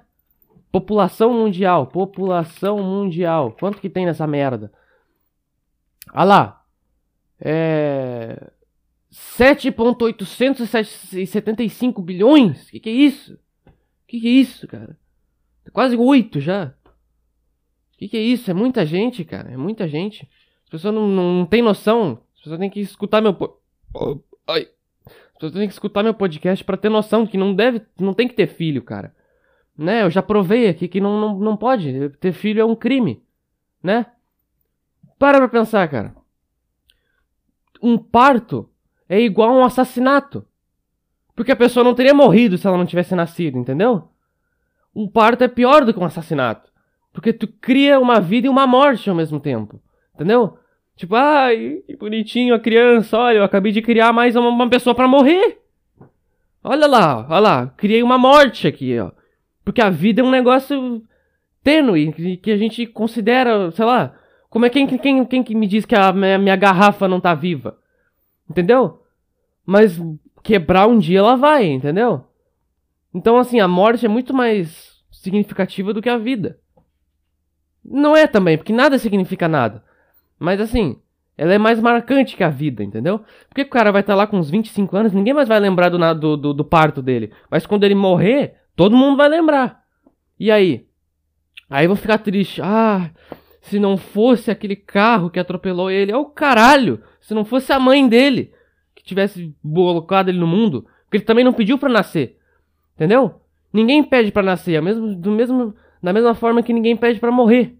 População 0.70 1.32
mundial. 1.32 1.88
População 1.88 2.80
mundial. 2.84 3.50
Quanto 3.58 3.80
que 3.80 3.90
tem 3.90 4.06
nessa 4.06 4.28
merda? 4.28 4.70
Ah 6.12 6.22
lá. 6.22 6.63
É. 7.40 8.50
7,875 9.14 12.02
bilhões? 12.02 12.68
Que 12.70 12.80
que 12.80 12.88
é 12.88 12.92
isso? 12.92 13.38
Que 14.08 14.18
que 14.20 14.26
é 14.26 14.30
isso, 14.30 14.66
cara? 14.66 14.98
Quase 15.72 15.96
8 15.96 16.40
já. 16.40 16.74
Que 17.96 18.08
que 18.08 18.16
é 18.16 18.20
isso? 18.20 18.50
É 18.50 18.54
muita 18.54 18.84
gente, 18.84 19.24
cara. 19.24 19.52
É 19.52 19.56
muita 19.56 19.86
gente. 19.86 20.28
As 20.64 20.70
pessoas 20.70 20.92
não, 20.92 21.06
não, 21.06 21.38
não 21.38 21.46
têm 21.46 21.62
noção. 21.62 22.20
As 22.34 22.40
pessoas 22.42 22.58
têm 22.58 22.68
que 22.68 22.80
escutar 22.80 23.20
meu. 23.20 23.34
Po... 23.34 23.56
Ai. 24.48 24.68
As 25.06 25.34
pessoas 25.34 25.52
têm 25.52 25.68
que 25.68 25.74
escutar 25.74 26.02
meu 26.02 26.14
podcast 26.14 26.64
para 26.64 26.76
ter 26.76 26.88
noção 26.88 27.24
que 27.24 27.38
não 27.38 27.54
deve. 27.54 27.82
Não 27.98 28.14
tem 28.14 28.26
que 28.26 28.34
ter 28.34 28.48
filho, 28.48 28.82
cara. 28.82 29.14
Né? 29.78 30.02
Eu 30.02 30.10
já 30.10 30.22
provei 30.22 30.68
aqui 30.68 30.88
que 30.88 31.00
não, 31.00 31.20
não, 31.20 31.38
não 31.38 31.56
pode. 31.56 32.10
Ter 32.20 32.32
filho 32.32 32.60
é 32.60 32.64
um 32.64 32.74
crime. 32.74 33.22
Né? 33.80 34.06
Para 35.18 35.38
pra 35.38 35.48
pensar, 35.48 35.88
cara 35.88 36.23
um 37.82 37.98
parto 37.98 38.68
é 39.08 39.20
igual 39.20 39.50
a 39.50 39.60
um 39.60 39.64
assassinato. 39.64 40.46
Porque 41.34 41.52
a 41.52 41.56
pessoa 41.56 41.82
não 41.84 41.94
teria 41.94 42.14
morrido 42.14 42.56
se 42.56 42.66
ela 42.66 42.78
não 42.78 42.86
tivesse 42.86 43.14
nascido, 43.14 43.58
entendeu? 43.58 44.08
Um 44.94 45.08
parto 45.08 45.42
é 45.42 45.48
pior 45.48 45.84
do 45.84 45.92
que 45.92 45.98
um 45.98 46.04
assassinato. 46.04 46.70
Porque 47.12 47.32
tu 47.32 47.46
cria 47.46 47.98
uma 47.98 48.20
vida 48.20 48.46
e 48.46 48.50
uma 48.50 48.66
morte 48.66 49.10
ao 49.10 49.16
mesmo 49.16 49.40
tempo. 49.40 49.80
Entendeu? 50.14 50.58
Tipo, 50.96 51.16
ai, 51.16 51.82
que 51.86 51.96
bonitinho 51.96 52.54
a 52.54 52.60
criança, 52.60 53.18
olha, 53.18 53.38
eu 53.38 53.44
acabei 53.44 53.72
de 53.72 53.82
criar 53.82 54.12
mais 54.12 54.36
uma, 54.36 54.48
uma 54.48 54.68
pessoa 54.68 54.94
para 54.94 55.08
morrer. 55.08 55.58
Olha 56.62 56.86
lá, 56.86 57.26
olha 57.28 57.40
lá, 57.40 57.66
criei 57.76 58.02
uma 58.02 58.16
morte 58.16 58.66
aqui, 58.66 58.98
ó. 58.98 59.10
Porque 59.64 59.82
a 59.82 59.90
vida 59.90 60.20
é 60.20 60.24
um 60.24 60.30
negócio 60.30 61.02
tênue, 61.62 62.12
que, 62.12 62.36
que 62.36 62.50
a 62.50 62.56
gente 62.56 62.86
considera, 62.86 63.70
sei 63.72 63.84
lá, 63.84 64.14
como 64.54 64.66
é 64.66 64.70
quem, 64.70 64.86
quem, 64.86 65.24
quem 65.24 65.42
que 65.42 65.52
me 65.52 65.66
diz 65.66 65.84
que 65.84 65.96
a 65.96 66.12
minha, 66.12 66.38
minha 66.38 66.54
garrafa 66.54 67.08
não 67.08 67.18
tá 67.18 67.34
viva? 67.34 67.76
Entendeu? 68.48 69.02
Mas 69.66 70.00
quebrar 70.44 70.86
um 70.86 70.96
dia 70.96 71.18
ela 71.18 71.34
vai, 71.34 71.66
entendeu? 71.66 72.24
Então, 73.12 73.36
assim, 73.36 73.58
a 73.58 73.66
morte 73.66 74.06
é 74.06 74.08
muito 74.08 74.32
mais 74.32 75.02
significativa 75.10 75.92
do 75.92 76.00
que 76.00 76.08
a 76.08 76.16
vida. 76.16 76.56
Não 77.84 78.16
é 78.16 78.28
também, 78.28 78.56
porque 78.56 78.72
nada 78.72 78.96
significa 78.96 79.48
nada. 79.48 79.82
Mas, 80.38 80.60
assim, 80.60 81.00
ela 81.36 81.52
é 81.52 81.58
mais 81.58 81.80
marcante 81.80 82.36
que 82.36 82.44
a 82.44 82.48
vida, 82.48 82.84
entendeu? 82.84 83.24
Porque 83.48 83.62
o 83.62 83.68
cara 83.68 83.90
vai 83.90 84.02
estar 84.02 84.12
tá 84.12 84.18
lá 84.18 84.24
com 84.24 84.38
uns 84.38 84.50
25 84.50 84.96
anos, 84.96 85.12
ninguém 85.12 85.34
mais 85.34 85.48
vai 85.48 85.58
lembrar 85.58 85.88
do, 85.88 85.98
do, 86.14 86.36
do, 86.36 86.54
do 86.54 86.64
parto 86.64 87.02
dele. 87.02 87.32
Mas 87.50 87.66
quando 87.66 87.82
ele 87.82 87.96
morrer, 87.96 88.54
todo 88.76 88.96
mundo 88.96 89.16
vai 89.16 89.28
lembrar. 89.28 89.82
E 90.38 90.48
aí? 90.48 90.86
Aí 91.68 91.88
vão 91.88 91.96
ficar 91.96 92.18
triste. 92.18 92.62
Ah, 92.62 93.10
se 93.64 93.78
não 93.78 93.96
fosse 93.96 94.50
aquele 94.50 94.76
carro 94.76 95.30
que 95.30 95.40
atropelou 95.40 95.90
ele, 95.90 96.12
é 96.12 96.16
o 96.16 96.26
caralho. 96.26 97.02
Se 97.18 97.32
não 97.32 97.46
fosse 97.46 97.72
a 97.72 97.80
mãe 97.80 98.06
dele 98.06 98.52
que 98.94 99.02
tivesse 99.02 99.54
colocado 99.62 100.28
ele 100.28 100.38
no 100.38 100.46
mundo, 100.46 100.86
porque 101.04 101.16
ele 101.16 101.24
também 101.24 101.44
não 101.44 101.52
pediu 101.52 101.78
para 101.78 101.88
nascer. 101.88 102.38
Entendeu? 102.94 103.40
Ninguém 103.72 104.04
pede 104.04 104.30
para 104.30 104.42
nascer, 104.42 104.74
é 104.74 104.80
mesmo, 104.82 105.16
do 105.16 105.30
mesmo, 105.30 105.74
da 106.02 106.12
mesma 106.12 106.34
forma 106.34 106.62
que 106.62 106.74
ninguém 106.74 106.94
pede 106.94 107.18
para 107.18 107.32
morrer. 107.32 107.74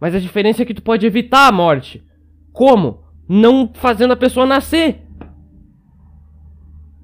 Mas 0.00 0.14
a 0.14 0.20
diferença 0.20 0.62
é 0.62 0.64
que 0.64 0.72
tu 0.72 0.82
pode 0.82 1.04
evitar 1.04 1.48
a 1.48 1.52
morte. 1.52 2.06
Como? 2.52 3.02
Não 3.28 3.72
fazendo 3.74 4.12
a 4.12 4.16
pessoa 4.16 4.46
nascer. 4.46 5.02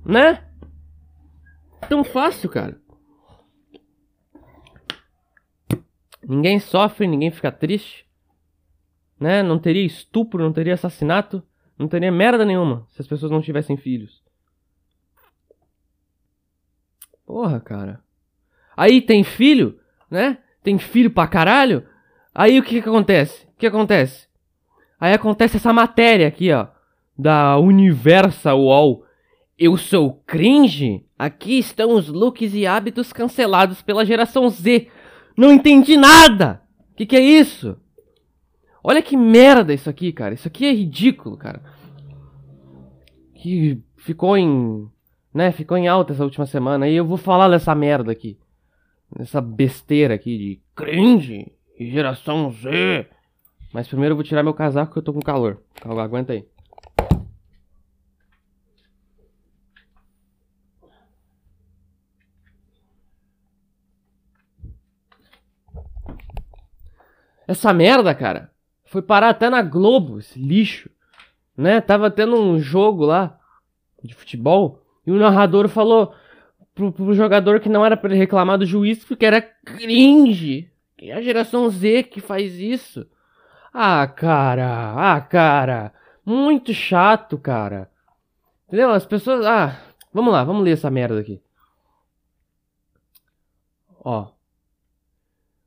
Né? 0.05 0.41
Tão 1.89 2.05
fácil, 2.05 2.49
cara. 2.49 2.81
Ninguém 6.23 6.61
sofre, 6.61 7.09
ninguém 7.09 7.33
fica 7.33 7.51
triste. 7.51 8.04
Né? 9.25 9.43
Não 9.43 9.59
teria 9.59 9.87
estupro, 9.87 10.45
não 10.45 10.53
teria 10.53 10.75
assassinato, 10.75 11.43
não 11.79 11.89
teria 11.89 12.13
merda 12.13 12.45
nenhuma 12.45 12.87
se 12.91 13.01
as 13.01 13.09
pessoas 13.09 13.33
não 13.33 13.41
tivessem 13.41 13.75
filhos. 13.75 14.23
Porra, 17.25 17.59
cara. 17.59 18.01
Aí 18.77 19.01
tem 19.01 19.25
filho, 19.25 19.81
né? 20.11 20.37
Tem 20.63 20.79
filho 20.79 21.11
pra 21.11 21.27
caralho. 21.27 21.87
Aí 22.35 22.59
o 22.59 22.63
que, 22.63 22.83
que 22.83 22.87
acontece? 22.87 23.47
O 23.47 23.57
que 23.57 23.67
acontece? 23.67 24.29
Aí 25.01 25.15
acontece 25.15 25.57
essa 25.57 25.73
matéria 25.73 26.29
aqui, 26.29 26.53
ó. 26.53 26.67
Da 27.17 27.57
Universal 27.57 28.61
UOL. 28.61 29.07
Eu 29.59 29.79
sou 29.79 30.23
cringe? 30.27 31.07
Aqui 31.19 31.59
estão 31.59 31.95
os 31.95 32.09
looks 32.09 32.53
e 32.53 32.67
hábitos 32.67 33.11
cancelados 33.11 33.81
pela 33.81 34.05
geração 34.05 34.51
Z. 34.51 34.89
Não 35.35 35.51
entendi 35.51 35.97
nada! 35.97 36.61
O 36.93 36.97
que, 36.97 37.07
que 37.07 37.17
é 37.17 37.21
isso? 37.21 37.79
Olha 38.87 39.01
que 39.01 39.17
merda 39.17 39.73
isso 39.73 39.89
aqui, 39.89 40.13
cara. 40.13 40.35
Isso 40.35 40.47
aqui 40.47 40.67
é 40.67 40.73
ridículo, 40.73 41.39
cara. 41.39 41.63
Que 43.35 43.83
ficou 43.97 44.37
em. 44.37 44.87
Né, 45.33 45.51
ficou 45.51 45.79
em 45.79 45.89
alta 45.89 46.13
essa 46.13 46.23
última 46.23 46.45
semana. 46.45 46.87
E 46.87 46.95
eu 46.95 47.07
vou 47.07 47.17
falar 47.17 47.49
dessa 47.49 47.75
merda 47.75 48.13
aqui. 48.13 48.39
Essa 49.19 49.41
besteira 49.41 50.15
aqui 50.15 50.37
de 50.37 50.63
cringe 50.77 51.51
e 51.79 51.91
geração 51.91 52.51
Z. 52.51 53.09
Mas 53.73 53.89
primeiro 53.89 54.13
eu 54.13 54.17
vou 54.17 54.25
tirar 54.25 54.43
meu 54.43 54.53
casaco 54.53 54.93
que 54.93 54.99
eu 54.99 55.03
tô 55.03 55.15
com 55.15 55.21
calor. 55.21 55.63
Aguenta 55.83 56.35
aí. 56.35 56.45
Essa 67.47 67.73
merda, 67.75 68.15
cara, 68.15 68.54
foi 68.95 69.03
parar 69.03 69.31
até 69.31 69.51
na 69.51 69.61
Globo, 69.61 70.21
esse 70.21 70.39
lixo. 70.39 70.89
Né? 71.57 71.81
Tava 71.81 72.13
tendo 72.13 72.41
um 72.41 72.61
jogo 72.61 73.05
lá 73.05 73.41
de 74.01 74.15
futebol 74.15 74.85
e 75.05 75.11
o 75.11 75.17
narrador 75.17 75.69
falou 75.69 76.15
pro, 76.73 76.93
pro 76.93 77.13
jogador 77.13 77.59
que 77.59 77.69
não 77.69 77.85
era 77.85 77.97
para 77.97 78.11
ele 78.11 78.21
reclamar 78.21 78.57
do 78.57 78.65
juiz 78.65 79.05
porque 79.05 79.27
era 79.27 79.43
cringe. 79.43 80.71
É 80.97 81.13
a 81.13 81.21
geração 81.21 81.69
Z 81.69 82.05
que 82.05 82.21
faz 82.21 82.55
isso. 82.55 83.05
Ah, 83.73 84.07
cara, 84.07 84.95
ah, 84.97 85.21
cara. 85.21 85.93
Muito 86.25 86.73
chato, 86.73 87.37
cara. 87.37 87.91
Entendeu? 88.69 88.91
As 88.91 89.05
pessoas. 89.05 89.45
Ah, 89.45 89.77
vamos 90.13 90.33
lá, 90.33 90.45
vamos 90.45 90.63
ler 90.63 90.75
essa 90.75 90.89
merda 90.89 91.19
aqui. 91.19 91.43
Ó. 94.05 94.29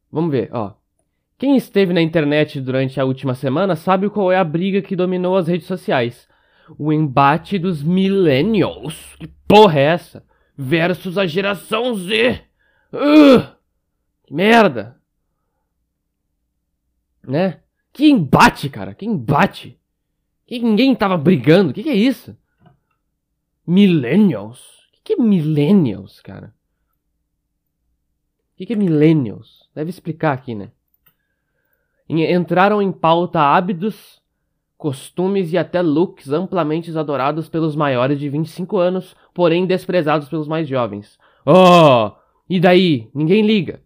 Vamos 0.10 0.32
ver, 0.32 0.50
ó. 0.54 0.76
Quem 1.38 1.56
esteve 1.56 1.94
na 1.94 2.02
internet 2.02 2.60
durante 2.60 3.00
a 3.00 3.06
última 3.06 3.36
semana 3.36 3.76
sabe 3.76 4.10
qual 4.10 4.32
é 4.32 4.38
a 4.38 4.44
briga 4.44 4.82
que 4.82 4.96
dominou 4.96 5.38
as 5.38 5.48
redes 5.48 5.68
sociais. 5.68 6.28
O 6.80 6.92
embate 6.92 7.60
dos 7.60 7.84
millennials. 7.84 9.16
Que 9.20 9.28
porra 9.48 9.80
é 9.80 9.84
essa? 9.84 10.26
Versus 10.58 11.16
a 11.16 11.28
geração 11.28 11.94
Z. 11.94 12.42
Uh, 12.92 13.56
que 14.24 14.34
merda. 14.34 15.00
Né? 17.24 17.62
Que 17.94 18.10
embate, 18.10 18.68
cara. 18.68 18.96
Que 18.96 19.06
embate. 19.06 19.80
Que 20.48 20.58
ninguém 20.58 20.96
tava 20.96 21.18
brigando. 21.18 21.72
Que 21.72 21.84
que 21.84 21.90
é 21.90 21.96
isso? 21.96 22.36
Millennials? 23.66 24.90
Que 24.92 25.02
que 25.04 25.14
é 25.14 25.18
millennials, 25.18 26.20
cara? 26.20 26.56
Que 28.56 28.66
que 28.66 28.74
é 28.74 28.76
millennials? 28.76 29.70
Deve 29.76 29.92
explicar 29.92 30.34
aqui, 30.34 30.56
né? 30.56 30.72
Entraram 32.10 32.82
em 32.82 32.92
pauta 32.92 33.40
hábitos, 33.42 34.22
costumes 34.78 35.52
e 35.52 35.58
até 35.58 35.82
looks 35.82 36.32
amplamente 36.32 36.96
adorados 36.98 37.50
pelos 37.50 37.76
maiores 37.76 38.20
de 38.20 38.30
25 38.30 38.78
anos, 38.78 39.16
porém 39.34 39.66
desprezados 39.66 40.30
pelos 40.30 40.48
mais 40.48 40.68
jovens. 40.68 41.18
Oh! 41.46 42.12
E 42.50 42.60
daí? 42.60 43.10
Ninguém 43.14 43.46
liga. 43.46 43.82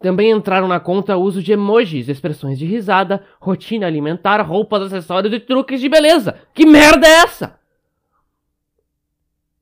Também 0.00 0.30
entraram 0.30 0.68
na 0.68 0.80
conta 0.80 1.16
o 1.16 1.22
uso 1.22 1.42
de 1.42 1.52
emojis, 1.52 2.08
expressões 2.08 2.58
de 2.58 2.66
risada, 2.66 3.24
rotina 3.40 3.86
alimentar, 3.86 4.40
roupas, 4.42 4.82
acessórios 4.82 5.32
e 5.32 5.40
truques 5.40 5.80
de 5.80 5.88
beleza. 5.88 6.38
Que 6.52 6.66
merda 6.66 7.06
é 7.06 7.22
essa? 7.22 7.58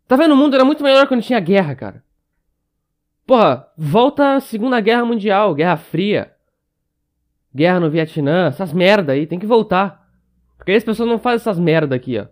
Tá 0.09 0.17
vendo? 0.17 0.35
O 0.35 0.37
mundo 0.37 0.55
era 0.55 0.65
muito 0.65 0.83
melhor 0.83 1.07
quando 1.07 1.23
tinha 1.23 1.41
guerra, 1.41 1.75
cara. 1.75 2.05
Porra, 3.27 3.69
volta 3.77 4.35
a 4.35 4.41
Segunda 4.41 4.81
Guerra 4.81 5.05
Mundial, 5.05 5.55
Guerra 5.55 5.77
Fria 5.77 6.34
guerra 7.55 7.81
no 7.81 7.91
Vietnã, 7.91 8.47
essas 8.47 8.73
merda 8.73 9.13
aí, 9.13 9.27
tem 9.27 9.39
que 9.39 9.47
voltar. 9.47 10.09
Porque 10.57 10.73
aí 10.73 10.77
as 10.77 10.85
pessoas 10.85 11.09
não 11.09 11.19
fazem 11.19 11.37
essas 11.37 11.59
merda 11.59 11.95
aqui, 11.95 12.19
ó. 12.19 12.27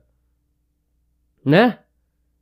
Né? 1.44 1.78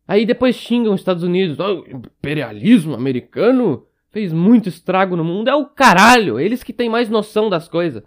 Aí 0.06 0.24
depois 0.24 0.56
xingam 0.56 0.94
os 0.94 1.00
Estados 1.00 1.22
Unidos. 1.22 1.58
Oh, 1.60 1.84
imperialismo 1.88 2.94
americano 2.94 3.86
fez 4.10 4.32
muito 4.32 4.68
estrago 4.68 5.16
no 5.16 5.24
mundo. 5.24 5.48
É 5.48 5.54
o 5.54 5.66
caralho. 5.66 6.38
Eles 6.40 6.62
que 6.62 6.72
têm 6.72 6.88
mais 6.88 7.08
noção 7.08 7.48
das 7.48 7.68
coisas. 7.68 8.02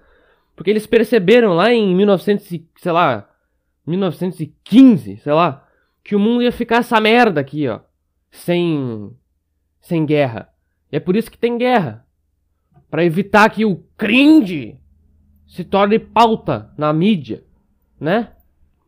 Porque 0.56 0.70
eles 0.70 0.86
perceberam 0.86 1.54
lá 1.54 1.72
em 1.72 1.96
1900, 1.96 2.46
sei 2.76 2.92
lá, 2.92 3.30
1915, 3.88 5.18
sei 5.18 5.34
lá, 5.34 5.68
que 6.04 6.16
o 6.16 6.20
mundo 6.20 6.44
ia 6.44 6.52
ficar 6.52 6.78
essa 6.78 7.00
merda 7.00 7.42
aqui, 7.42 7.68
ó. 7.68 7.80
Sem 8.30 9.12
sem 9.82 10.06
guerra. 10.06 10.50
E 10.92 10.96
é 10.96 11.00
por 11.00 11.16
isso 11.16 11.30
que 11.30 11.38
tem 11.38 11.58
guerra 11.58 12.03
para 12.94 13.04
evitar 13.04 13.50
que 13.50 13.66
o 13.66 13.78
cringe 13.98 14.78
se 15.48 15.64
torne 15.64 15.98
pauta 15.98 16.72
na 16.78 16.94
mídia, 16.94 17.44
né? 18.00 18.34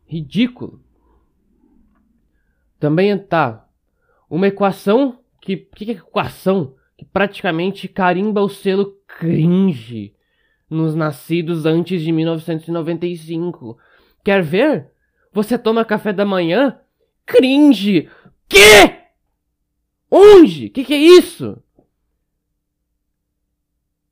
Ridículo. 0.06 0.80
Também 2.78 3.18
tá 3.18 3.68
uma 4.30 4.46
equação 4.46 5.18
que 5.40 5.56
que 5.56 5.90
é 5.90 5.94
equação 5.94 6.76
que 6.96 7.04
praticamente 7.04 7.88
carimba 7.88 8.40
o 8.42 8.48
selo 8.48 8.96
cringe 9.08 10.14
nos 10.70 10.94
nascidos 10.94 11.66
antes 11.66 12.00
de 12.00 12.12
1995. 12.12 13.76
Quer 14.22 14.40
ver? 14.40 14.92
Você 15.32 15.58
toma 15.58 15.84
café 15.84 16.12
da 16.12 16.24
manhã? 16.24 16.78
Cringe! 17.26 18.08
Que? 18.48 19.00
Onde? 20.08 20.68
Que 20.68 20.84
que 20.84 20.94
é 20.94 20.96
isso? 20.96 21.60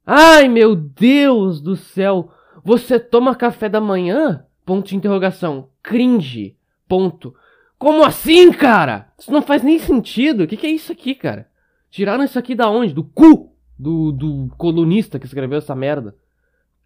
Ai, 0.07 0.49
meu 0.49 0.77
Deus 0.77 1.61
do 1.61 1.77
céu! 1.77 2.31
Você 2.62 2.99
toma 2.99 3.35
café 3.35 3.69
da 3.69 3.81
manhã? 3.81 4.47
Ponto 4.64 4.88
de 4.88 4.97
interrogação. 4.97 5.69
Cringe. 5.83 6.57
Ponto. 6.88 7.35
Como 7.79 8.05
assim, 8.05 8.53
cara? 8.53 9.12
Isso 9.19 9.31
não 9.33 9.43
faz 9.43 9.62
nem 9.62 9.79
sentido. 9.79 10.45
O 10.45 10.47
que, 10.47 10.57
que 10.57 10.67
é 10.67 10.71
isso 10.71 10.93
aqui, 10.93 11.14
cara? 11.14 11.49
Tiraram 11.90 12.25
isso 12.25 12.38
aqui 12.38 12.55
da 12.55 12.69
onde? 12.71 12.95
Do 12.95 13.05
cu 13.05 13.55
do, 13.79 14.12
do 14.12 14.49
colunista 14.57 15.19
que 15.19 15.27
escreveu 15.27 15.59
essa 15.59 15.75
merda. 15.75 16.17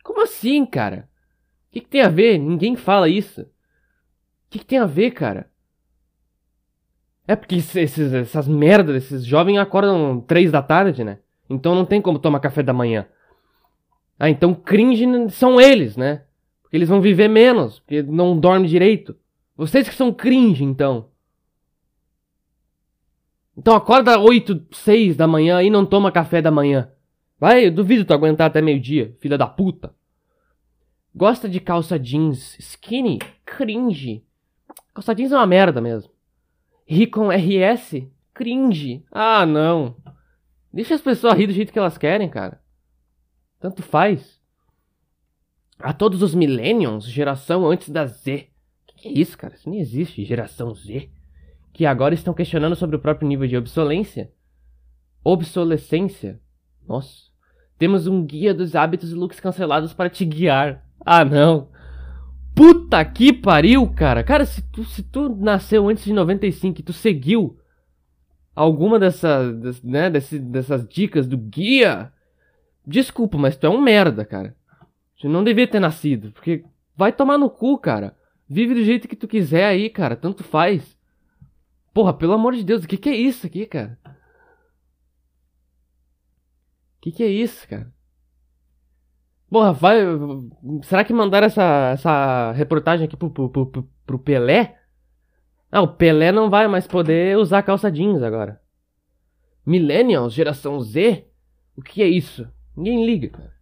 Como 0.03 0.23
assim, 0.23 0.65
cara? 0.65 1.09
O 1.69 1.73
que, 1.73 1.81
que 1.81 1.89
tem 1.89 2.03
a 2.03 2.09
ver? 2.09 2.39
Ninguém 2.39 2.77
fala 2.77 3.09
isso. 3.09 3.43
O 3.43 3.47
que, 4.51 4.59
que 4.61 4.67
tem 4.67 4.79
a 4.79 4.87
ver, 4.87 5.11
cara? 5.13 5.51
É 7.27 7.37
porque 7.37 7.57
esses, 7.57 8.13
essas 8.13 8.49
merdas, 8.49 8.97
esses 8.97 9.25
jovens 9.25 9.59
acordam 9.59 10.21
três 10.21 10.51
da 10.51 10.63
tarde, 10.63 11.05
né? 11.05 11.19
Então 11.49 11.75
não 11.75 11.85
tem 11.85 12.01
como 12.01 12.19
tomar 12.19 12.41
café 12.41 12.63
da 12.63 12.73
manhã. 12.73 13.07
Ah, 14.19 14.29
então 14.29 14.55
cringe 14.55 15.05
são 15.31 15.61
eles, 15.61 15.97
né? 15.97 16.25
Porque 16.63 16.77
eles 16.77 16.89
vão 16.89 17.01
viver 17.01 17.29
menos, 17.29 17.79
porque 17.81 18.03
não 18.03 18.39
dormem 18.39 18.69
direito. 18.69 19.17
Vocês 19.57 19.89
que 19.89 19.95
são 19.95 20.13
cringe, 20.13 20.65
então. 20.65 21.09
Então 23.57 23.75
acorda 23.75 24.19
8, 24.19 24.67
6 24.71 25.17
da 25.17 25.27
manhã 25.27 25.63
e 25.63 25.71
não 25.71 25.87
toma 25.87 26.13
café 26.13 26.43
da 26.43 26.51
manhã. 26.51 26.91
Vai, 27.41 27.67
eu 27.67 27.73
duvido 27.73 28.05
tu 28.05 28.13
aguentar 28.13 28.49
até 28.49 28.61
meio-dia, 28.61 29.17
filha 29.21 29.39
da 29.39 29.47
puta. 29.47 29.95
Gosta 31.15 31.49
de 31.49 31.59
calça 31.59 31.99
jeans 31.99 32.57
skinny? 32.59 33.19
Cringe. 33.45 34.25
Calça 34.95 35.15
jeans 35.15 35.33
é 35.33 35.37
uma 35.37 35.47
merda 35.47 35.81
mesmo. 35.81 36.11
Ri 36.87 37.07
com 37.07 37.31
RS? 37.31 38.07
Cringe. 38.35 39.05
Ah, 39.11 39.45
não. 39.45 39.97
Deixa 40.79 40.95
as 40.95 41.01
pessoas 41.01 41.37
rir 41.37 41.49
do 41.49 41.53
jeito 41.53 41.73
que 41.73 41.79
elas 41.81 41.99
querem, 41.99 42.29
cara. 42.29 42.61
Tanto 43.59 43.83
faz. 43.83 44.41
A 45.77 45.93
todos 45.93 46.23
os 46.23 46.37
millennials, 46.37 47.05
geração 47.05 47.69
antes 47.69 47.89
da 47.89 48.07
Z. 48.07 48.47
Que, 48.87 49.09
é 49.09 49.11
isso, 49.11 49.37
cara? 49.37 49.57
Isso 49.57 49.69
nem 49.69 49.81
existe, 49.81 50.25
geração 50.25 50.73
Z. 50.73 51.11
Que 51.73 51.85
agora 51.85 52.15
estão 52.15 52.33
questionando 52.33 52.77
sobre 52.77 52.95
o 52.95 53.01
próprio 53.01 53.27
nível 53.27 53.49
de 53.49 53.57
obsolência. 53.57 54.31
Obsolescência. 55.25 56.41
Nossa. 56.87 57.25
Temos 57.77 58.07
um 58.07 58.25
guia 58.25 58.55
dos 58.55 58.77
hábitos 58.77 59.11
e 59.11 59.17
looks 59.17 59.41
cancelados 59.41 59.93
para 59.93 60.09
te 60.09 60.25
guiar. 60.25 60.87
Ah, 61.05 61.25
não. 61.25 61.71
Puta 62.55 63.05
que 63.05 63.33
pariu, 63.33 63.85
cara. 63.89 64.23
Cara, 64.23 64.47
se 64.47 64.63
tu, 64.63 64.85
se 64.85 65.03
tu 65.03 65.29
nasceu 65.29 65.89
antes 65.89 66.05
de 66.05 66.13
95 66.13 66.79
e 66.79 66.85
tu 66.85 66.93
seguiu 66.93 67.59
alguma 68.59 68.99
dessas, 68.99 69.81
né, 69.83 70.11
dessas 70.11 70.87
dicas 70.89 71.29
do 71.29 71.39
guia, 71.39 72.13
desculpa, 72.85 73.39
mas 73.39 73.57
tu 73.57 73.67
é 73.67 73.71
um 73.71 73.81
merda, 73.81 74.25
cara. 74.25 74.57
Tu 75.21 75.29
não 75.29 75.45
devia 75.45 75.67
ter 75.69 75.79
nascido, 75.79 76.33
porque 76.33 76.65
vai 76.97 77.13
tomar 77.13 77.39
no 77.39 77.49
cu, 77.49 77.79
cara. 77.79 78.17
Vive 78.49 78.75
do 78.75 78.83
jeito 78.83 79.07
que 79.07 79.15
tu 79.15 79.29
quiser 79.29 79.65
aí, 79.65 79.89
cara, 79.89 80.17
tanto 80.17 80.43
faz. 80.43 80.99
Porra, 81.95 82.13
pelo 82.13 82.33
amor 82.33 82.55
de 82.55 82.65
Deus, 82.65 82.83
o 82.85 82.89
que 82.89 82.97
que 82.97 83.09
é 83.09 83.15
isso 83.15 83.47
aqui, 83.47 83.65
cara? 83.65 83.97
O 86.97 87.01
que 87.01 87.13
que 87.13 87.23
é 87.23 87.29
isso, 87.29 87.67
cara? 87.69 87.93
Porra, 89.49 89.73
vai. 89.73 90.01
Será 90.83 91.05
que 91.05 91.13
mandaram 91.13 91.47
essa, 91.47 91.91
essa 91.93 92.53
reportagem 92.53 93.07
aqui 93.07 93.17
pro, 93.17 93.31
pro, 93.31 93.49
pro, 93.49 93.89
pro 94.05 94.19
Pelé? 94.19 94.78
Ah, 95.71 95.83
o 95.83 95.89
Pelé 95.89 96.33
não 96.33 96.49
vai 96.49 96.67
mais 96.67 96.87
poder 96.87 97.37
usar 97.37 97.63
calça 97.63 97.91
jeans 97.91 98.23
agora. 98.23 98.61
Millennials, 99.65 100.33
geração 100.33 100.81
Z? 100.81 101.27
O 101.77 101.83
que 101.83 102.03
é 102.03 102.09
isso? 102.09 102.49
Ninguém 102.77 103.05
liga, 103.05 103.29
cara. 103.29 103.59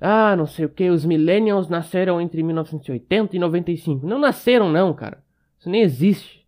Ah, 0.00 0.36
não 0.36 0.46
sei 0.46 0.64
o 0.64 0.68
que, 0.68 0.88
os 0.88 1.04
millennials 1.04 1.68
nasceram 1.68 2.20
entre 2.20 2.42
1980 2.42 3.34
e 3.34 3.38
95. 3.38 4.06
Não 4.06 4.18
nasceram 4.18 4.70
não, 4.70 4.94
cara. 4.94 5.24
Isso 5.58 5.68
nem 5.68 5.82
existe. 5.82 6.46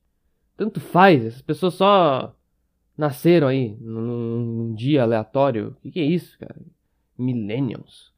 Tanto 0.57 0.79
faz, 0.79 1.25
essas 1.25 1.43
pessoas 1.43 1.75
só 1.75 2.37
nasceram 2.97 3.49
aí 3.49 3.77
num, 3.81 4.01
num 4.01 4.75
dia 4.75 5.03
aleatório. 5.03 5.71
O 5.79 5.81
que, 5.81 5.91
que 5.91 6.01
é 6.01 6.05
isso, 6.05 6.39
cara? 6.39 6.57
Millennials. 7.19 8.13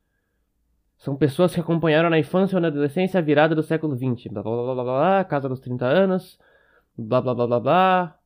São 1.02 1.16
pessoas 1.16 1.52
que 1.52 1.58
acompanharam 1.58 2.08
na 2.08 2.16
infância 2.16 2.54
ou 2.54 2.62
na 2.62 2.68
adolescência 2.68 3.18
a 3.18 3.20
virada 3.20 3.56
do 3.56 3.62
século 3.64 3.96
XX. 3.96 4.30
Blá 4.30 4.40
blá 4.40 4.52
blá 4.52 4.74
blá 4.74 4.84
blá, 4.84 5.24
casa 5.24 5.48
dos 5.48 5.58
30 5.58 5.84
anos. 5.84 6.38
Blá 6.96 7.20
blá 7.20 7.34
blá 7.34 7.44
blá 7.44 7.58
blá. 7.58 8.18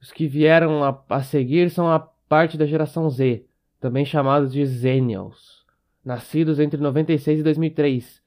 Os 0.00 0.12
que 0.12 0.28
vieram 0.28 0.84
a, 0.84 1.02
a 1.08 1.22
seguir 1.24 1.68
são 1.70 1.90
a 1.90 1.98
parte 1.98 2.56
da 2.56 2.66
geração 2.66 3.10
Z, 3.10 3.44
também 3.80 4.04
chamados 4.04 4.52
de 4.52 4.64
Zennials. 4.64 5.66
Nascidos 6.04 6.60
entre 6.60 6.80
96 6.80 7.40
e 7.40 7.42
2003. 7.42 8.22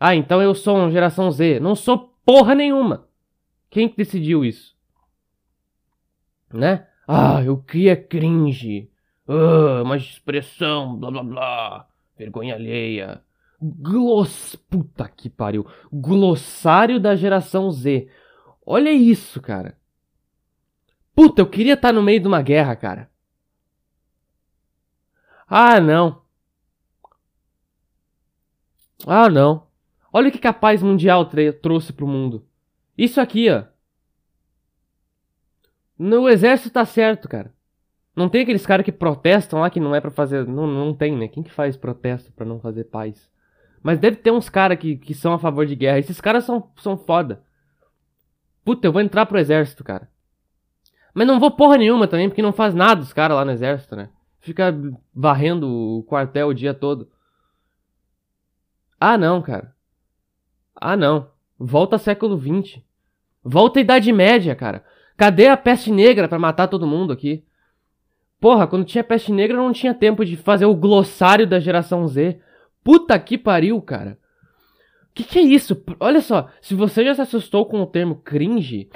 Ah, 0.00 0.16
então 0.16 0.42
eu 0.42 0.52
sou 0.52 0.76
uma 0.76 0.90
geração 0.90 1.30
Z. 1.30 1.60
Não 1.60 1.76
sou 1.76 2.12
porra 2.26 2.56
nenhuma. 2.56 3.06
Quem 3.70 3.88
que 3.88 3.96
decidiu 3.96 4.44
isso? 4.44 4.76
Né? 6.52 6.88
Ah, 7.06 7.40
o 7.48 7.58
que 7.58 7.88
é 7.88 7.94
cringe? 7.94 8.90
Ah, 9.28 9.82
uma 9.84 9.96
expressão, 9.96 10.96
blá 10.96 11.12
blá 11.12 11.22
blá. 11.22 11.93
Vergonha 12.24 12.54
alheia. 12.54 13.22
Gloss... 13.60 14.56
Puta 14.56 15.06
que 15.06 15.28
pariu. 15.28 15.66
Glossário 15.92 16.98
da 16.98 17.14
geração 17.14 17.70
Z. 17.70 18.08
Olha 18.64 18.90
isso, 18.90 19.42
cara. 19.42 19.78
Puta, 21.14 21.42
eu 21.42 21.46
queria 21.46 21.74
estar 21.74 21.92
no 21.92 22.02
meio 22.02 22.20
de 22.20 22.26
uma 22.26 22.40
guerra, 22.40 22.74
cara. 22.74 23.10
Ah, 25.46 25.78
não. 25.78 26.22
Ah, 29.06 29.28
não. 29.28 29.66
Olha 30.10 30.30
o 30.30 30.32
que 30.32 30.46
a 30.46 30.52
paz 30.52 30.82
mundial 30.82 31.28
trouxe 31.60 31.92
pro 31.92 32.08
mundo. 32.08 32.48
Isso 32.96 33.20
aqui, 33.20 33.50
ó. 33.50 33.64
No 35.98 36.26
exército 36.26 36.70
tá 36.70 36.86
certo, 36.86 37.28
cara. 37.28 37.54
Não 38.14 38.28
tem 38.28 38.42
aqueles 38.42 38.64
caras 38.64 38.84
que 38.84 38.92
protestam 38.92 39.60
lá 39.60 39.70
que 39.70 39.80
não 39.80 39.94
é 39.94 40.00
para 40.00 40.10
fazer. 40.10 40.46
Não, 40.46 40.66
não 40.66 40.94
tem, 40.94 41.16
né? 41.16 41.28
Quem 41.28 41.42
que 41.42 41.50
faz 41.50 41.76
protesto 41.76 42.32
para 42.32 42.46
não 42.46 42.60
fazer 42.60 42.84
paz? 42.84 43.30
Mas 43.82 43.98
deve 43.98 44.16
ter 44.16 44.30
uns 44.30 44.48
caras 44.48 44.78
que, 44.78 44.96
que 44.96 45.12
são 45.12 45.32
a 45.32 45.38
favor 45.38 45.66
de 45.66 45.74
guerra. 45.74 45.98
Esses 45.98 46.20
caras 46.20 46.44
são, 46.44 46.70
são 46.76 46.96
foda. 46.96 47.42
Puta, 48.64 48.86
eu 48.86 48.92
vou 48.92 49.02
entrar 49.02 49.26
pro 49.26 49.38
exército, 49.38 49.82
cara. 49.84 50.08
Mas 51.12 51.26
não 51.26 51.38
vou 51.38 51.50
porra 51.50 51.76
nenhuma 51.76 52.08
também, 52.08 52.28
porque 52.28 52.42
não 52.42 52.52
faz 52.52 52.74
nada 52.74 53.02
os 53.02 53.12
caras 53.12 53.36
lá 53.36 53.44
no 53.44 53.52
exército, 53.52 53.94
né? 53.94 54.08
Fica 54.40 54.74
varrendo 55.14 55.68
o 55.68 56.02
quartel 56.04 56.48
o 56.48 56.54
dia 56.54 56.72
todo. 56.72 57.08
Ah, 58.98 59.18
não, 59.18 59.42
cara. 59.42 59.74
Ah, 60.74 60.96
não. 60.96 61.28
Volta 61.58 61.98
século 61.98 62.38
XX. 62.38 62.80
Volta 63.42 63.78
à 63.78 63.82
Idade 63.82 64.12
Média, 64.12 64.54
cara. 64.54 64.84
Cadê 65.16 65.48
a 65.48 65.56
peste 65.56 65.92
negra 65.92 66.28
para 66.28 66.38
matar 66.38 66.68
todo 66.68 66.86
mundo 66.86 67.12
aqui? 67.12 67.44
Porra, 68.44 68.66
quando 68.66 68.84
tinha 68.84 69.02
peste 69.02 69.32
negra 69.32 69.56
não 69.56 69.72
tinha 69.72 69.94
tempo 69.94 70.22
de 70.22 70.36
fazer 70.36 70.66
o 70.66 70.74
glossário 70.74 71.46
da 71.46 71.58
geração 71.58 72.06
Z. 72.06 72.38
Puta 72.82 73.18
que 73.18 73.38
pariu, 73.38 73.80
cara. 73.80 74.18
O 75.04 75.14
que, 75.14 75.24
que 75.24 75.38
é 75.38 75.42
isso? 75.42 75.82
Olha 75.98 76.20
só, 76.20 76.50
se 76.60 76.74
você 76.74 77.02
já 77.02 77.14
se 77.14 77.22
assustou 77.22 77.64
com 77.64 77.80
o 77.80 77.86
termo 77.86 78.16
cringe, 78.16 78.90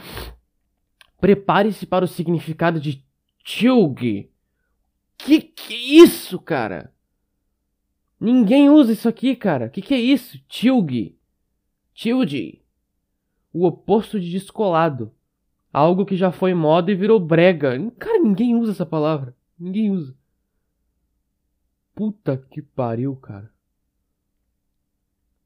prepare-se 1.18 1.86
para 1.86 2.04
o 2.04 2.08
significado 2.08 2.78
de 2.78 3.02
tilg. 3.42 4.30
Que 5.16 5.40
que 5.40 5.72
é 5.72 6.02
isso, 6.02 6.38
cara? 6.38 6.92
Ninguém 8.20 8.68
usa 8.68 8.92
isso 8.92 9.08
aqui, 9.08 9.34
cara. 9.34 9.70
Que 9.70 9.80
que 9.80 9.94
é 9.94 9.98
isso? 9.98 10.38
Tilg. 10.46 11.16
Tilg. 11.94 12.60
O 13.50 13.66
oposto 13.66 14.20
de 14.20 14.30
descolado. 14.30 15.10
Algo 15.72 16.04
que 16.04 16.18
já 16.18 16.30
foi 16.30 16.52
moda 16.52 16.92
e 16.92 16.94
virou 16.94 17.18
brega. 17.18 17.80
Cara, 17.98 18.18
ninguém 18.18 18.54
usa 18.54 18.72
essa 18.72 18.84
palavra. 18.84 19.37
Ninguém 19.58 19.90
usa. 19.90 20.16
Puta 21.94 22.36
que 22.36 22.62
pariu, 22.62 23.16
cara. 23.16 23.50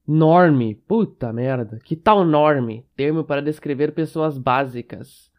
Norme. 0.07 0.75
Puta 0.75 1.33
merda. 1.33 1.79
Que 1.79 1.97
tal 1.97 2.25
norme? 2.25 2.87
Termo 2.95 3.25
para 3.25 3.41
descrever 3.41 3.95
pessoas 3.95 4.37
básicas. 4.37 5.33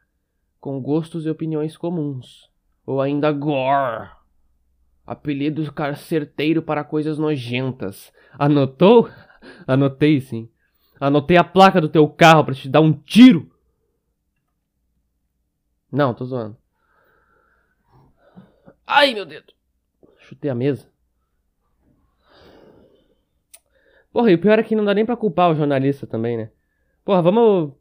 Com 0.60 0.82
gostos 0.82 1.26
e 1.26 1.30
opiniões 1.30 1.78
comuns. 1.78 2.50
Ou 2.86 3.00
ainda 3.00 3.32
gore. 3.32 4.10
Apelido 5.06 5.62
certeiro 5.98 6.64
para 6.64 6.84
coisas 6.84 7.20
nojentas. 7.20 8.12
Anotou? 8.40 9.10
Anotei 9.68 10.20
sim. 10.20 10.50
Anotei 11.00 11.38
a 11.38 11.44
placa 11.44 11.82
do 11.82 11.90
teu 11.90 12.08
carro 12.10 12.46
para 12.46 12.56
te 12.56 12.70
dar 12.70 12.82
um 12.82 12.94
tiro. 12.94 13.52
Não, 15.92 16.14
tô 16.14 16.26
zoando. 16.26 16.58
Ai, 18.86 19.14
meu 19.14 19.26
dedo. 19.26 19.54
Chutei 20.20 20.50
a 20.50 20.56
mesa. 20.56 20.92
Porra, 24.12 24.32
e 24.32 24.36
o 24.36 24.40
pior 24.40 24.60
é 24.60 24.64
que 24.64 24.76
não 24.76 24.86
dá 24.86 24.94
nem 24.94 25.06
pra 25.06 25.18
culpar 25.18 25.52
o 25.52 25.56
jornalista 25.56 26.06
também, 26.06 26.38
né? 26.38 26.52
Porra, 27.04 27.22
vamos. 27.22 27.74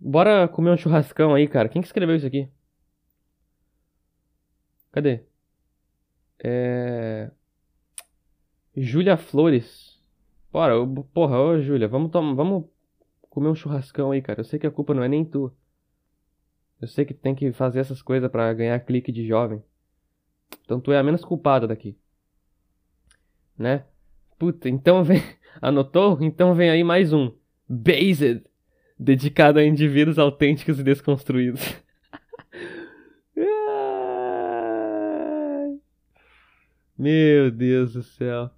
Bora 0.00 0.48
comer 0.48 0.70
um 0.70 0.76
churrascão 0.76 1.34
aí, 1.34 1.46
cara. 1.46 1.68
Quem 1.68 1.82
que 1.82 1.88
escreveu 1.88 2.16
isso 2.16 2.26
aqui? 2.26 2.48
Cadê? 4.92 5.20
É. 6.42 7.30
Júlia 8.76 9.16
Flores. 9.16 10.00
Bora, 10.52 10.74
porra, 11.12 11.38
ô 11.38 11.60
Júlia, 11.60 11.88
vamos, 11.88 12.10
tom... 12.10 12.34
vamos 12.34 12.64
comer 13.28 13.48
um 13.48 13.54
churrascão 13.54 14.10
aí, 14.12 14.22
cara. 14.22 14.40
Eu 14.40 14.44
sei 14.44 14.58
que 14.58 14.66
a 14.66 14.70
culpa 14.70 14.94
não 14.94 15.02
é 15.02 15.08
nem 15.08 15.24
tua. 15.24 15.52
Eu 16.80 16.88
sei 16.88 17.04
que 17.04 17.14
tem 17.14 17.34
que 17.34 17.52
fazer 17.52 17.80
essas 17.80 18.02
coisas 18.02 18.30
para 18.30 18.52
ganhar 18.54 18.78
clique 18.80 19.12
de 19.12 19.26
jovem. 19.26 19.62
Então 20.64 20.80
tu 20.80 20.92
é 20.92 20.98
a 20.98 21.02
menos 21.02 21.24
culpada 21.24 21.66
daqui. 21.66 21.98
Né? 23.56 23.84
Puta, 24.38 24.68
então 24.68 25.02
vem. 25.04 25.22
Anotou? 25.62 26.18
Então 26.20 26.54
vem 26.54 26.70
aí 26.70 26.82
mais 26.82 27.12
um. 27.12 27.32
Based. 27.68 28.44
Dedicado 28.98 29.58
a 29.58 29.64
indivíduos 29.64 30.18
autênticos 30.18 30.78
e 30.78 30.82
desconstruídos. 30.82 31.62
Meu 36.96 37.50
Deus 37.50 37.94
do 37.94 38.02
céu. 38.02 38.50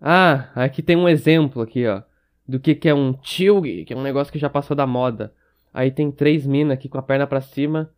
Ah, 0.00 0.50
aqui 0.54 0.82
tem 0.82 0.96
um 0.96 1.08
exemplo 1.08 1.62
aqui, 1.62 1.86
ó. 1.86 2.02
Do 2.46 2.58
que, 2.58 2.74
que 2.74 2.88
é 2.88 2.94
um 2.94 3.12
tilg, 3.12 3.84
que 3.84 3.92
é 3.92 3.96
um 3.96 4.02
negócio 4.02 4.32
que 4.32 4.38
já 4.38 4.50
passou 4.50 4.74
da 4.76 4.86
moda. 4.86 5.32
Aí 5.72 5.90
tem 5.90 6.10
três 6.10 6.46
minas 6.46 6.74
aqui 6.74 6.88
com 6.88 6.98
a 6.98 7.02
perna 7.02 7.26
para 7.26 7.40
cima, 7.40 7.92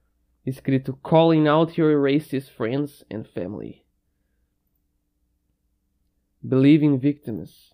escrito 0.45 0.99
Calling 1.03 1.47
out 1.47 1.81
your 1.81 2.03
racist 2.03 2.51
friends 2.51 3.05
and 3.13 3.25
family. 3.25 3.83
Believe 6.43 6.85
in 6.85 6.99
victims. 6.99 7.73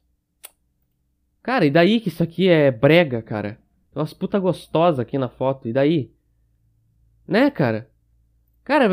Cara, 1.42 1.64
e 1.64 1.70
daí 1.70 2.00
que 2.00 2.08
isso 2.08 2.22
aqui 2.22 2.48
é 2.48 2.70
brega, 2.70 3.22
cara? 3.22 3.54
Tem 3.92 4.00
umas 4.00 4.12
puta 4.12 4.38
gostosa 4.38 5.02
aqui 5.02 5.16
na 5.16 5.28
foto, 5.28 5.66
e 5.66 5.72
daí? 5.72 6.12
Né, 7.26 7.50
cara? 7.50 7.90
Cara, 8.62 8.86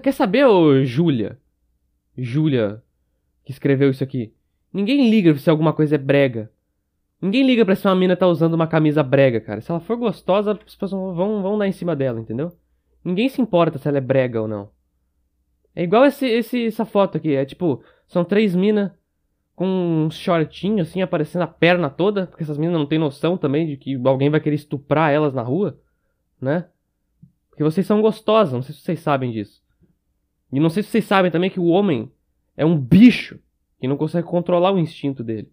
quer 0.00 0.12
saber, 0.12 0.44
ô 0.44 0.84
Júlia? 0.84 1.38
Júlia, 2.16 2.82
que 3.44 3.50
escreveu 3.50 3.90
isso 3.90 4.04
aqui. 4.04 4.34
Ninguém 4.70 5.08
liga 5.08 5.34
se 5.38 5.48
alguma 5.48 5.72
coisa 5.72 5.94
é 5.94 5.98
brega. 5.98 6.50
Ninguém 7.20 7.46
liga 7.46 7.64
pra 7.64 7.74
se 7.74 7.86
uma 7.86 7.94
mina 7.94 8.16
tá 8.16 8.26
usando 8.26 8.54
uma 8.54 8.66
camisa 8.66 9.02
brega, 9.02 9.40
cara. 9.40 9.60
Se 9.60 9.70
ela 9.70 9.80
for 9.80 9.96
gostosa, 9.96 10.52
as 10.52 10.74
pessoas 10.74 11.16
vão, 11.16 11.40
vão 11.42 11.56
dar 11.56 11.66
em 11.66 11.72
cima 11.72 11.96
dela, 11.96 12.20
entendeu? 12.20 12.52
Ninguém 13.04 13.28
se 13.28 13.40
importa 13.40 13.78
se 13.78 13.88
ela 13.88 13.98
é 13.98 14.00
brega 14.00 14.40
ou 14.40 14.48
não. 14.48 14.70
É 15.74 15.82
igual 15.82 16.04
esse, 16.04 16.26
esse, 16.26 16.66
essa 16.66 16.84
foto 16.84 17.16
aqui. 17.16 17.34
É 17.34 17.44
tipo, 17.44 17.82
são 18.06 18.24
três 18.24 18.54
minas 18.54 18.92
com 19.54 19.66
um 19.66 20.10
shortinho 20.10 20.82
assim, 20.82 21.02
aparecendo 21.02 21.42
a 21.42 21.46
perna 21.46 21.90
toda. 21.90 22.26
Porque 22.26 22.42
essas 22.42 22.58
minas 22.58 22.78
não 22.78 22.86
têm 22.86 22.98
noção 22.98 23.36
também 23.36 23.66
de 23.66 23.76
que 23.76 24.00
alguém 24.04 24.30
vai 24.30 24.40
querer 24.40 24.56
estuprar 24.56 25.12
elas 25.12 25.34
na 25.34 25.42
rua, 25.42 25.78
né? 26.40 26.66
Porque 27.50 27.62
vocês 27.62 27.86
são 27.86 28.00
gostosas, 28.00 28.54
não 28.54 28.62
sei 28.62 28.74
se 28.74 28.80
vocês 28.80 29.00
sabem 29.00 29.30
disso. 29.30 29.62
E 30.52 30.60
não 30.60 30.70
sei 30.70 30.82
se 30.82 30.90
vocês 30.90 31.04
sabem 31.04 31.30
também 31.30 31.50
que 31.50 31.60
o 31.60 31.66
homem 31.66 32.10
é 32.56 32.64
um 32.64 32.78
bicho 32.78 33.38
que 33.80 33.88
não 33.88 33.96
consegue 33.96 34.26
controlar 34.26 34.72
o 34.72 34.78
instinto 34.78 35.24
dele. 35.24 35.50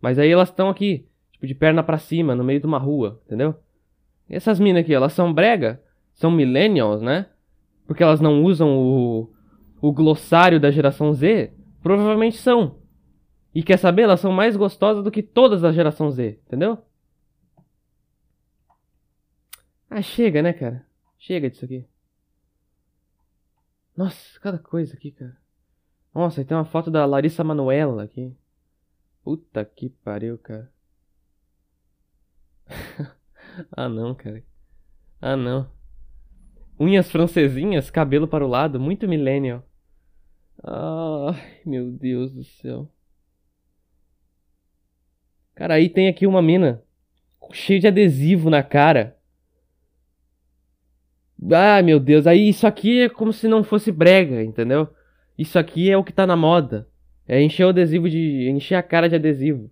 Mas 0.00 0.18
aí 0.18 0.30
elas 0.30 0.48
estão 0.48 0.68
aqui, 0.68 1.06
tipo, 1.32 1.46
de 1.46 1.54
perna 1.54 1.82
para 1.82 1.98
cima, 1.98 2.34
no 2.34 2.44
meio 2.44 2.60
de 2.60 2.66
uma 2.66 2.78
rua, 2.78 3.20
entendeu? 3.26 3.54
E 4.28 4.34
essas 4.34 4.58
minas 4.58 4.82
aqui, 4.82 4.94
elas 4.94 5.12
são 5.12 5.32
brega? 5.32 5.82
São 6.16 6.30
millennials, 6.30 7.02
né? 7.02 7.26
Porque 7.86 8.02
elas 8.02 8.20
não 8.20 8.42
usam 8.42 8.76
o, 8.76 9.32
o 9.80 9.92
glossário 9.92 10.58
da 10.58 10.70
geração 10.70 11.12
Z? 11.12 11.52
Provavelmente 11.82 12.38
são. 12.38 12.78
E 13.54 13.62
quer 13.62 13.78
saber? 13.78 14.02
Elas 14.02 14.20
são 14.20 14.32
mais 14.32 14.56
gostosas 14.56 15.04
do 15.04 15.10
que 15.10 15.22
todas 15.22 15.60
da 15.60 15.70
geração 15.70 16.10
Z, 16.10 16.40
entendeu? 16.46 16.78
Ah, 19.90 20.02
chega, 20.02 20.42
né, 20.42 20.52
cara? 20.54 20.86
Chega 21.18 21.50
disso 21.50 21.66
aqui. 21.66 21.86
Nossa, 23.94 24.40
cada 24.40 24.58
coisa 24.58 24.94
aqui, 24.94 25.10
cara. 25.10 25.36
Nossa, 26.14 26.44
tem 26.44 26.56
uma 26.56 26.64
foto 26.64 26.90
da 26.90 27.04
Larissa 27.04 27.44
Manuela 27.44 28.04
aqui. 28.04 28.34
Puta 29.22 29.64
que 29.66 29.90
pariu, 29.90 30.38
cara. 30.38 30.72
ah, 33.72 33.88
não, 33.88 34.14
cara. 34.14 34.42
Ah, 35.20 35.36
não. 35.36 35.75
Unhas 36.78 37.10
francesinhas, 37.10 37.90
cabelo 37.90 38.28
para 38.28 38.44
o 38.44 38.48
lado, 38.48 38.78
muito 38.78 39.08
millennial. 39.08 39.64
Ai, 40.62 41.60
meu 41.64 41.90
Deus 41.90 42.32
do 42.32 42.44
céu. 42.44 42.90
Cara, 45.54 45.74
aí 45.74 45.88
tem 45.88 46.08
aqui 46.08 46.26
uma 46.26 46.42
mina 46.42 46.82
cheia 47.52 47.80
de 47.80 47.86
adesivo 47.86 48.50
na 48.50 48.62
cara. 48.62 49.16
Ah, 51.50 51.82
meu 51.82 51.98
Deus, 52.00 52.26
aí 52.26 52.48
isso 52.48 52.66
aqui 52.66 53.02
é 53.02 53.08
como 53.08 53.32
se 53.32 53.48
não 53.48 53.62
fosse 53.62 53.90
brega, 53.92 54.42
entendeu? 54.42 54.88
Isso 55.38 55.58
aqui 55.58 55.90
é 55.90 55.96
o 55.96 56.04
que 56.04 56.12
tá 56.12 56.26
na 56.26 56.36
moda. 56.36 56.88
É 57.26 57.40
encher 57.42 57.64
o 57.64 57.70
adesivo 57.70 58.08
de. 58.08 58.48
encher 58.50 58.76
a 58.76 58.82
cara 58.82 59.08
de 59.08 59.16
adesivo. 59.16 59.70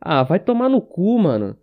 Ah, 0.00 0.22
vai 0.22 0.38
tomar 0.38 0.68
no 0.68 0.80
cu, 0.80 1.18
mano. 1.18 1.56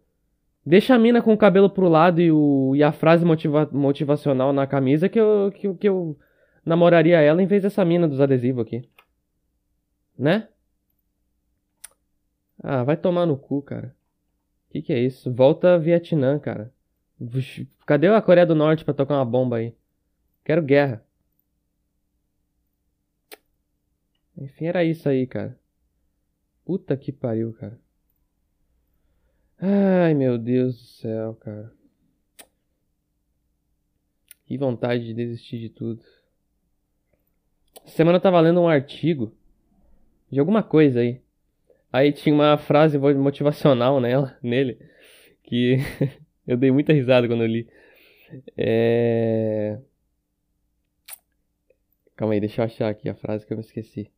Deixa 0.66 0.94
a 0.94 1.00
mina 1.00 1.22
com 1.22 1.34
o 1.34 1.38
cabelo 1.38 1.70
pro 1.70 1.90
lado 1.90 2.22
e, 2.22 2.32
o, 2.32 2.76
e 2.76 2.84
a 2.84 2.92
frase 2.92 3.26
motiva, 3.26 3.68
motivacional 3.72 4.54
na 4.54 4.68
camisa 4.68 5.10
que 5.10 5.20
eu, 5.20 5.52
que, 5.52 5.74
que 5.76 5.90
eu 5.90 6.18
namoraria 6.64 7.20
ela 7.20 7.42
em 7.42 7.48
vez 7.48 7.64
dessa 7.64 7.84
mina 7.84 8.08
dos 8.08 8.22
adesivos 8.22 8.66
aqui. 8.66 8.88
Né? 10.18 10.48
Ah, 12.62 12.84
vai 12.84 12.96
tomar 12.96 13.26
no 13.26 13.38
cu, 13.38 13.62
cara. 13.62 13.96
Que 14.70 14.82
que 14.82 14.94
é 14.94 15.00
isso? 15.00 15.34
Volta 15.34 15.80
Vietnã, 15.80 16.38
cara. 16.38 16.72
Cadê 17.86 18.08
a 18.08 18.22
Coreia 18.22 18.46
do 18.46 18.56
Norte 18.56 18.86
pra 18.86 18.94
tocar 18.94 19.16
uma 19.16 19.26
bomba 19.26 19.58
aí? 19.58 19.76
Quero 20.46 20.62
guerra. 20.62 21.04
Enfim, 24.38 24.66
era 24.66 24.84
isso 24.84 25.10
aí, 25.10 25.26
cara. 25.28 25.60
Puta 26.64 26.96
que 26.96 27.12
pariu, 27.12 27.52
cara. 27.54 27.80
Ai, 29.64 30.16
meu 30.16 30.40
Deus 30.40 30.76
do 30.76 30.84
céu, 30.84 31.36
cara. 31.36 31.72
Que 34.48 34.58
vontade 34.58 35.06
de 35.06 35.14
desistir 35.14 35.60
de 35.60 35.70
tudo. 35.70 36.02
Essa 37.86 37.96
semana 37.98 38.18
eu 38.18 38.22
tava 38.22 38.40
lendo 38.40 38.60
um 38.60 38.68
artigo 38.68 39.32
de 40.32 40.40
alguma 40.40 40.64
coisa 40.64 41.02
aí. 41.02 41.22
Aí 41.94 42.12
tinha 42.12 42.34
uma 42.34 42.58
frase 42.58 42.98
motivacional 42.98 44.00
nela, 44.00 44.36
nele, 44.42 44.80
que 45.44 45.78
eu 46.48 46.58
dei 46.58 46.72
muita 46.72 46.92
risada 46.92 47.28
quando 47.28 47.44
eu 47.44 47.48
li. 47.48 47.70
É... 48.58 49.78
Calma 52.16 52.34
aí, 52.34 52.40
deixa 52.40 52.62
eu 52.62 52.66
achar 52.66 52.90
aqui 52.90 53.08
a 53.08 53.14
frase 53.14 53.46
que 53.46 53.54
eu 53.54 53.58
me 53.58 53.64
esqueci. 53.64 54.10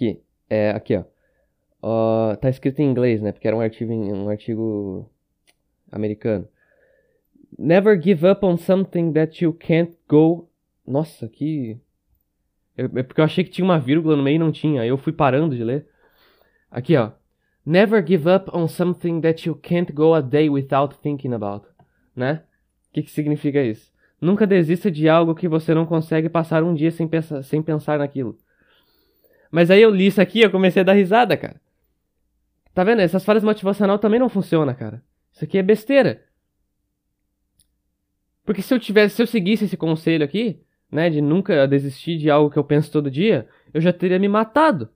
Aqui, 0.00 0.22
é, 0.48 0.70
aqui 0.70 0.96
ó. 0.96 1.04
Uh, 1.82 2.36
tá 2.38 2.48
escrito 2.48 2.80
em 2.80 2.90
inglês, 2.90 3.20
né? 3.20 3.32
Porque 3.32 3.46
era 3.46 3.54
um 3.54 3.60
artigo, 3.60 3.92
um 3.92 4.30
artigo 4.30 5.10
americano. 5.92 6.48
Never 7.58 8.00
give 8.00 8.26
up 8.26 8.44
on 8.44 8.56
something 8.56 9.12
that 9.12 9.44
you 9.44 9.52
can't 9.52 9.94
go 10.08 10.48
nossa, 10.86 11.28
que. 11.28 11.78
É 12.78 13.02
porque 13.02 13.20
eu 13.20 13.24
achei 13.24 13.44
que 13.44 13.50
tinha 13.50 13.64
uma 13.64 13.78
vírgula 13.78 14.16
no 14.16 14.22
meio 14.22 14.36
e 14.36 14.38
não 14.38 14.50
tinha. 14.50 14.80
Aí 14.80 14.88
eu 14.88 14.96
fui 14.96 15.12
parando 15.12 15.54
de 15.54 15.62
ler. 15.62 15.86
Aqui, 16.70 16.96
ó. 16.96 17.10
Never 17.66 18.02
give 18.06 18.26
up 18.26 18.50
on 18.54 18.68
something 18.68 19.20
that 19.20 19.46
you 19.46 19.54
can't 19.54 19.92
go 19.92 20.14
a 20.14 20.22
day 20.22 20.48
without 20.48 20.96
thinking 21.02 21.34
about. 21.34 21.66
Né? 22.16 22.42
O 22.88 22.92
que, 22.94 23.02
que 23.02 23.10
significa 23.10 23.62
isso? 23.62 23.92
Nunca 24.18 24.46
desista 24.46 24.90
de 24.90 25.10
algo 25.10 25.34
que 25.34 25.46
você 25.46 25.74
não 25.74 25.84
consegue 25.84 26.30
passar 26.30 26.62
um 26.62 26.72
dia 26.72 26.90
sem 26.90 27.06
pensar, 27.06 27.42
sem 27.42 27.62
pensar 27.62 27.98
naquilo. 27.98 28.38
Mas 29.50 29.70
aí 29.70 29.82
eu 29.82 29.90
li 29.90 30.06
isso 30.06 30.20
aqui 30.20 30.40
eu 30.40 30.50
comecei 30.50 30.80
a 30.80 30.84
dar 30.84 30.92
risada, 30.92 31.36
cara. 31.36 31.60
Tá 32.72 32.84
vendo? 32.84 33.00
Essas 33.00 33.24
falhas 33.24 33.42
motivacional 33.42 33.98
também 33.98 34.20
não 34.20 34.28
funcionam, 34.28 34.72
cara. 34.74 35.02
Isso 35.32 35.44
aqui 35.44 35.58
é 35.58 35.62
besteira. 35.62 36.22
Porque 38.44 38.62
se 38.62 38.72
eu 38.72 38.78
tivesse, 38.78 39.16
se 39.16 39.22
eu 39.22 39.26
seguisse 39.26 39.64
esse 39.64 39.76
conselho 39.76 40.24
aqui, 40.24 40.60
né, 40.90 41.10
de 41.10 41.20
nunca 41.20 41.66
desistir 41.66 42.16
de 42.16 42.30
algo 42.30 42.50
que 42.50 42.58
eu 42.58 42.64
penso 42.64 42.90
todo 42.90 43.10
dia, 43.10 43.48
eu 43.72 43.80
já 43.80 43.92
teria 43.92 44.18
me 44.18 44.28
matado. 44.28 44.88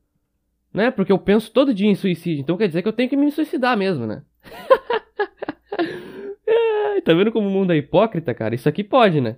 Né? 0.73 0.91
Porque 0.91 1.13
eu 1.13 1.19
penso 1.19 1.53
todo 1.53 1.75
dia 1.75 1.89
em 1.89 1.95
suicídio. 1.95 2.43
Então 2.43 2.57
quer 2.57 2.67
dizer 2.67 2.83
que 2.83 2.89
eu 2.89 2.93
tenho 2.93 3.09
que 3.09 3.17
me 3.17 3.31
suicidar 3.31 3.77
mesmo, 3.77 4.07
né? 4.07 4.23
é, 6.47 7.01
tá 7.01 7.15
vendo 7.15 7.31
como 7.31 7.49
o 7.49 7.51
mundo 7.51 7.73
é 7.73 7.77
hipócrita, 7.77 8.35
cara? 8.35 8.55
Isso 8.55 8.69
aqui 8.69 8.83
pode, 8.83 9.21
né? 9.21 9.37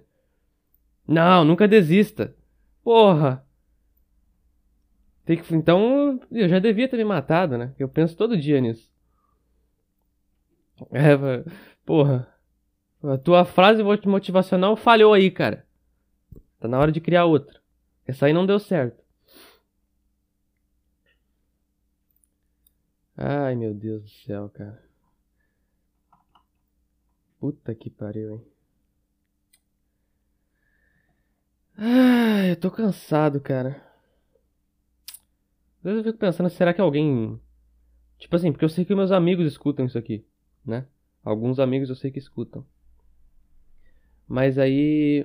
Não, 1.07 1.45
nunca 1.45 1.69
desista. 1.69 2.35
Porra. 2.83 3.46
Tem 5.27 5.37
que, 5.37 5.55
então, 5.55 6.21
eu 6.31 6.49
já 6.49 6.61
devia 6.61 6.89
ter 6.89 6.97
me 6.97 7.05
matado, 7.05 7.59
né? 7.59 7.75
Eu 7.77 7.89
penso 7.89 8.17
todo 8.17 8.39
dia 8.39 8.61
nisso. 8.61 8.89
É, 10.93 11.17
porra. 11.85 12.33
A 13.03 13.19
tua 13.19 13.45
frase 13.45 13.83
motivacional 13.83 14.77
falhou 14.77 15.12
aí, 15.12 15.31
cara. 15.31 15.67
Tá 16.61 16.69
na 16.69 16.79
hora 16.79 16.93
de 16.93 17.01
criar 17.01 17.25
outra. 17.25 17.61
Essa 18.07 18.27
aí 18.27 18.33
não 18.33 18.47
deu 18.47 18.61
certo. 18.61 19.03
Ai, 23.17 23.57
meu 23.57 23.75
Deus 23.75 24.03
do 24.05 24.09
céu, 24.09 24.49
cara. 24.49 24.81
Puta 27.41 27.75
que 27.75 27.91
pariu, 27.91 28.35
hein. 28.35 28.45
Ai, 31.77 32.53
eu 32.53 32.57
tô 32.57 32.71
cansado, 32.71 33.41
cara. 33.41 33.86
Às 35.87 35.92
vezes 35.92 36.07
eu 36.07 36.12
fico 36.12 36.18
pensando, 36.18 36.51
será 36.51 36.75
que 36.75 36.81
alguém. 36.81 37.40
Tipo 38.18 38.35
assim, 38.35 38.51
porque 38.51 38.64
eu 38.64 38.68
sei 38.68 38.85
que 38.85 38.92
meus 38.92 39.12
amigos 39.12 39.46
escutam 39.46 39.87
isso 39.87 39.96
aqui, 39.96 40.27
né? 40.64 40.85
Alguns 41.22 41.61
amigos 41.61 41.88
eu 41.88 41.94
sei 41.94 42.11
que 42.11 42.18
escutam. 42.18 42.66
Mas 44.27 44.59
aí 44.59 45.25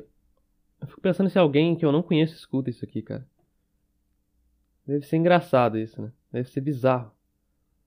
eu 0.80 0.88
fico 0.88 1.02
pensando 1.02 1.32
se 1.32 1.40
alguém 1.40 1.76
que 1.76 1.84
eu 1.84 1.92
não 1.92 2.04
conheço 2.04 2.36
escuta 2.36 2.70
isso 2.70 2.86
aqui, 2.86 3.02
cara. 3.02 3.28
Deve 4.86 5.04
ser 5.08 5.18
engraçado 5.18 5.80
isso, 5.80 6.00
né? 6.00 6.12
Deve 6.32 6.48
ser 6.48 6.62
bizarro. 6.62 7.12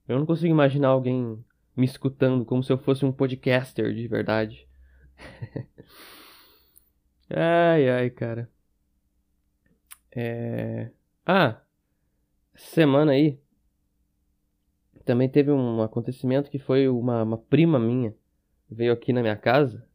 Eu 0.05 0.19
não 0.19 0.25
consigo 0.25 0.51
imaginar 0.51 0.89
alguém 0.89 1.41
me 1.77 1.85
escutando 1.85 2.43
como 2.43 2.61
se 2.61 2.73
eu 2.73 2.77
fosse 2.77 3.05
um 3.05 3.11
podcaster 3.11 3.93
de 3.93 4.05
verdade. 4.05 4.67
ai, 7.29 7.89
ai, 7.89 8.09
cara. 8.09 8.51
É. 10.11 10.91
Ah! 11.25 11.64
Semana 12.55 13.11
aí. 13.11 13.39
Também 15.03 15.29
teve 15.29 15.51
um 15.51 15.81
acontecimento 15.81 16.49
que 16.49 16.57
foi 16.57 16.87
uma, 16.87 17.23
uma 17.23 17.37
prima 17.37 17.77
minha. 17.77 18.13
Veio 18.69 18.91
aqui 18.93 19.13
na 19.13 19.21
minha 19.21 19.35
casa. 19.35 19.85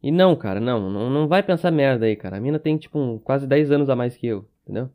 E 0.00 0.12
não, 0.12 0.36
cara, 0.36 0.60
não, 0.60 0.88
não, 0.88 1.10
não 1.10 1.26
vai 1.26 1.42
pensar 1.42 1.72
merda 1.72 2.06
aí, 2.06 2.14
cara. 2.14 2.36
A 2.36 2.40
mina 2.40 2.58
tem, 2.58 2.78
tipo, 2.78 2.98
um, 2.98 3.18
quase 3.18 3.46
10 3.46 3.72
anos 3.72 3.90
a 3.90 3.96
mais 3.96 4.16
que 4.16 4.28
eu, 4.28 4.48
entendeu? 4.62 4.90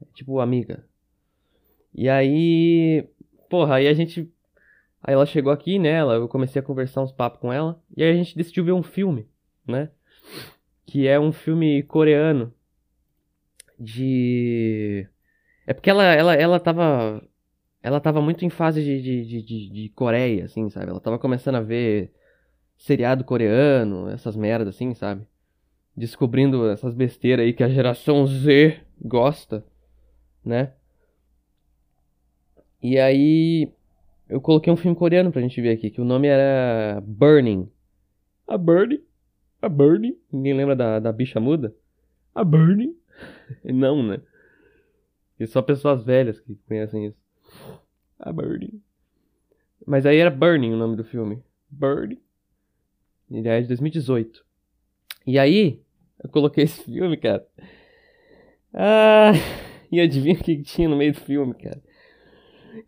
É, 0.00 0.04
tipo, 0.12 0.38
amiga. 0.38 0.84
E 1.94 2.08
aí, 2.08 3.08
porra, 3.48 3.76
aí 3.76 3.88
a 3.88 3.94
gente. 3.94 4.30
Aí 5.02 5.14
ela 5.14 5.26
chegou 5.26 5.52
aqui, 5.52 5.78
né? 5.78 5.90
Ela, 5.90 6.14
eu 6.14 6.28
comecei 6.28 6.60
a 6.60 6.64
conversar 6.64 7.02
uns 7.02 7.12
papos 7.12 7.40
com 7.40 7.52
ela. 7.52 7.82
E 7.96 8.02
aí 8.02 8.10
a 8.10 8.14
gente 8.14 8.36
decidiu 8.36 8.64
ver 8.64 8.72
um 8.72 8.82
filme, 8.82 9.28
né? 9.66 9.90
Que 10.86 11.08
é 11.08 11.18
um 11.18 11.32
filme 11.32 11.82
coreano. 11.84 12.52
De. 13.78 15.08
É 15.66 15.72
porque 15.72 15.90
ela, 15.90 16.04
ela, 16.04 16.34
ela 16.34 16.60
tava. 16.60 17.22
Ela 17.82 18.00
tava 18.00 18.20
muito 18.20 18.44
em 18.44 18.50
fase 18.50 18.82
de, 18.82 19.02
de, 19.02 19.42
de, 19.42 19.70
de, 19.70 19.88
Coreia, 19.90 20.44
assim, 20.44 20.70
sabe? 20.70 20.90
Ela 20.90 21.00
tava 21.00 21.18
começando 21.18 21.56
a 21.56 21.60
ver 21.60 22.12
seriado 22.76 23.24
coreano, 23.24 24.08
essas 24.08 24.36
merdas 24.36 24.74
assim, 24.74 24.94
sabe? 24.94 25.26
Descobrindo 25.96 26.68
essas 26.70 26.94
besteiras 26.94 27.44
aí 27.44 27.52
que 27.52 27.62
a 27.62 27.68
geração 27.68 28.26
Z 28.26 28.80
gosta, 29.00 29.64
né? 30.44 30.72
E 32.80 32.98
aí 32.98 33.72
eu 34.28 34.40
coloquei 34.40 34.72
um 34.72 34.76
filme 34.76 34.96
coreano 34.96 35.30
pra 35.30 35.42
gente 35.42 35.60
ver 35.60 35.70
aqui, 35.70 35.90
que 35.90 36.00
o 36.00 36.04
nome 36.04 36.28
era 36.28 37.00
Burning. 37.04 37.68
A 38.46 38.56
Burning? 38.56 39.02
A 39.60 39.68
Burning? 39.68 40.16
Ninguém 40.32 40.54
lembra 40.54 40.74
da, 40.74 40.98
da 40.98 41.12
bicha 41.12 41.38
muda? 41.38 41.74
A 42.34 42.42
Burning? 42.44 42.96
Não, 43.64 44.02
né? 44.02 44.20
E 45.38 45.46
só 45.46 45.60
pessoas 45.62 46.04
velhas 46.04 46.38
que 46.40 46.54
conhecem 46.66 47.06
isso. 47.06 47.18
A 48.18 48.32
Burning. 48.32 48.80
Mas 49.86 50.06
aí 50.06 50.18
era 50.18 50.30
Burning 50.30 50.72
o 50.72 50.76
nome 50.76 50.96
do 50.96 51.04
filme. 51.04 51.42
Burning. 51.68 52.20
Ele 53.30 53.48
é 53.48 53.60
de 53.60 53.68
2018. 53.68 54.44
E 55.26 55.38
aí, 55.38 55.80
eu 56.22 56.30
coloquei 56.30 56.64
esse 56.64 56.84
filme, 56.84 57.16
cara. 57.16 57.46
Ah, 58.72 59.32
e 59.90 60.00
adivinha 60.00 60.34
o 60.34 60.42
que 60.42 60.62
tinha 60.62 60.88
no 60.88 60.96
meio 60.96 61.12
do 61.12 61.20
filme, 61.20 61.54
cara? 61.54 61.82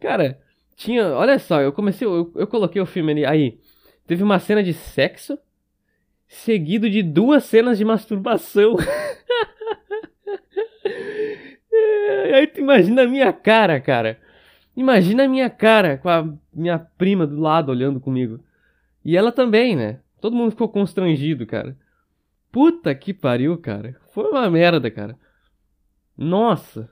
Cara, 0.01 0.41
tinha. 0.77 1.09
Olha 1.09 1.39
só, 1.39 1.61
eu 1.61 1.73
comecei. 1.73 2.07
Eu, 2.07 2.33
eu 2.35 2.47
coloquei 2.47 2.81
o 2.81 2.87
filme 2.87 3.13
ali. 3.13 3.25
Aí, 3.25 3.61
teve 4.07 4.23
uma 4.23 4.39
cena 4.39 4.63
de 4.63 4.73
sexo, 4.73 5.39
seguido 6.27 6.89
de 6.89 7.03
duas 7.03 7.45
cenas 7.45 7.79
de 7.79 7.85
masturbação. 7.85 8.77
aí 12.35 12.47
tu 12.47 12.61
imagina 12.61 13.03
a 13.03 13.09
minha 13.09 13.33
cara, 13.33 13.81
cara. 13.81 14.19
Imagina 14.77 15.25
a 15.25 15.29
minha 15.29 15.49
cara 15.49 15.99
com 15.99 16.09
a 16.09 16.29
minha 16.53 16.79
prima 16.79 17.27
do 17.27 17.41
lado 17.41 17.71
olhando 17.71 18.01
comigo. 18.01 18.41
E 19.05 19.17
ela 19.17 19.31
também, 19.31 19.77
né? 19.77 20.01
Todo 20.21 20.37
mundo 20.37 20.51
ficou 20.51 20.69
constrangido, 20.69 21.47
cara. 21.47 21.77
Puta 22.51 22.95
que 22.95 23.13
pariu, 23.13 23.57
cara. 23.59 23.97
Foi 24.13 24.31
uma 24.31 24.49
merda, 24.51 24.91
cara. 24.91 25.19
Nossa. 26.17 26.91